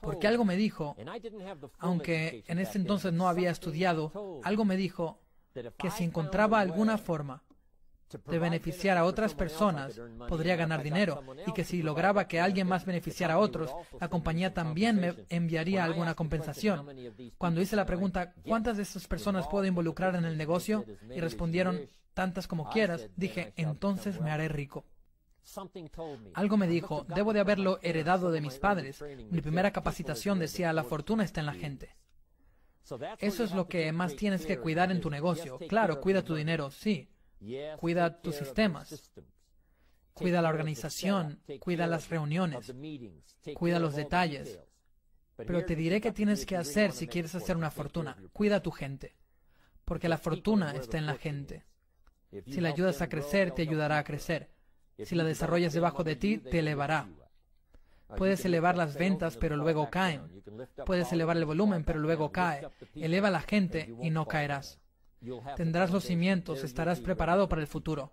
Porque 0.00 0.26
algo 0.26 0.44
me 0.44 0.56
dijo, 0.56 0.96
aunque 1.78 2.44
en 2.46 2.58
ese 2.58 2.78
entonces 2.78 3.12
no 3.12 3.28
había 3.28 3.50
estudiado, 3.50 4.40
algo 4.44 4.64
me 4.64 4.76
dijo 4.76 5.20
que 5.78 5.90
si 5.90 6.04
encontraba 6.04 6.60
alguna 6.60 6.98
forma 6.98 7.42
de 8.26 8.38
beneficiar 8.38 8.96
a 8.96 9.04
otras 9.04 9.34
personas, 9.34 10.00
podría 10.28 10.56
ganar 10.56 10.82
dinero 10.82 11.22
y 11.46 11.52
que 11.52 11.64
si 11.64 11.82
lograba 11.82 12.28
que 12.28 12.40
alguien 12.40 12.68
más 12.68 12.84
beneficiara 12.84 13.34
a 13.34 13.38
otros, 13.38 13.74
la 14.00 14.08
compañía 14.08 14.54
también 14.54 15.00
me 15.00 15.26
enviaría 15.28 15.84
alguna 15.84 16.14
compensación. 16.14 16.86
Cuando 17.36 17.60
hice 17.60 17.76
la 17.76 17.86
pregunta, 17.86 18.32
¿cuántas 18.46 18.76
de 18.76 18.84
esas 18.84 19.06
personas 19.08 19.48
puedo 19.48 19.64
involucrar 19.64 20.14
en 20.14 20.24
el 20.24 20.38
negocio? 20.38 20.84
Y 21.14 21.20
respondieron, 21.20 21.88
tantas 22.14 22.46
como 22.46 22.70
quieras, 22.70 23.08
dije, 23.16 23.52
entonces 23.56 24.20
me 24.20 24.30
haré 24.30 24.48
rico. 24.48 24.84
Algo 26.34 26.56
me 26.56 26.66
dijo, 26.66 27.06
debo 27.14 27.32
de 27.32 27.40
haberlo 27.40 27.78
heredado 27.82 28.30
de 28.30 28.40
mis 28.40 28.58
padres. 28.58 29.02
Mi 29.30 29.40
primera 29.40 29.70
capacitación 29.70 30.38
decía, 30.38 30.72
la 30.72 30.84
fortuna 30.84 31.24
está 31.24 31.40
en 31.40 31.46
la 31.46 31.54
gente. 31.54 31.96
Eso 33.18 33.44
es 33.44 33.52
lo 33.52 33.68
que 33.68 33.90
más 33.92 34.14
tienes 34.16 34.46
que 34.46 34.58
cuidar 34.58 34.90
en 34.90 35.00
tu 35.00 35.10
negocio. 35.10 35.58
Claro, 35.68 36.00
cuida 36.00 36.22
tu 36.22 36.34
dinero, 36.34 36.70
sí. 36.70 37.08
Cuida 37.78 38.20
tus 38.20 38.36
sistemas. 38.36 39.12
Cuida 40.14 40.42
la 40.42 40.48
organización. 40.48 41.40
Cuida 41.60 41.86
las 41.86 42.08
reuniones. 42.08 42.72
Cuida 43.54 43.78
los 43.78 43.94
detalles. 43.94 44.58
Pero 45.36 45.64
te 45.64 45.76
diré 45.76 46.00
qué 46.00 46.12
tienes 46.12 46.46
que 46.46 46.56
hacer 46.56 46.92
si 46.92 47.06
quieres 47.06 47.34
hacer 47.34 47.56
una 47.56 47.70
fortuna. 47.70 48.16
Cuida 48.32 48.56
a 48.56 48.62
tu 48.62 48.70
gente. 48.70 49.16
Porque 49.84 50.08
la 50.08 50.18
fortuna 50.18 50.72
está 50.72 50.98
en 50.98 51.06
la 51.06 51.16
gente. 51.16 51.64
Si 52.46 52.60
la 52.60 52.70
ayudas 52.70 53.02
a 53.02 53.08
crecer, 53.08 53.52
te 53.52 53.62
ayudará 53.62 53.98
a 53.98 54.04
crecer. 54.04 54.50
Si 55.04 55.14
la 55.14 55.24
desarrollas 55.24 55.72
debajo 55.72 56.04
de 56.04 56.16
ti, 56.16 56.38
te 56.38 56.60
elevará. 56.60 57.08
Puedes 58.16 58.44
elevar 58.44 58.76
las 58.76 58.96
ventas, 58.96 59.36
pero 59.36 59.56
luego 59.56 59.90
caen. 59.90 60.22
Puedes 60.84 61.12
elevar 61.12 61.36
el 61.36 61.44
volumen, 61.44 61.84
pero 61.84 61.98
luego 61.98 62.30
cae. 62.30 62.68
Eleva 62.94 63.28
a 63.28 63.32
la 63.32 63.40
gente 63.40 63.94
y 64.00 64.10
no 64.10 64.26
caerás. 64.26 64.80
Tendrás 65.56 65.90
los 65.90 66.04
cimientos, 66.04 66.62
estarás 66.62 67.00
preparado 67.00 67.48
para 67.48 67.62
el 67.62 67.66
futuro. 67.66 68.12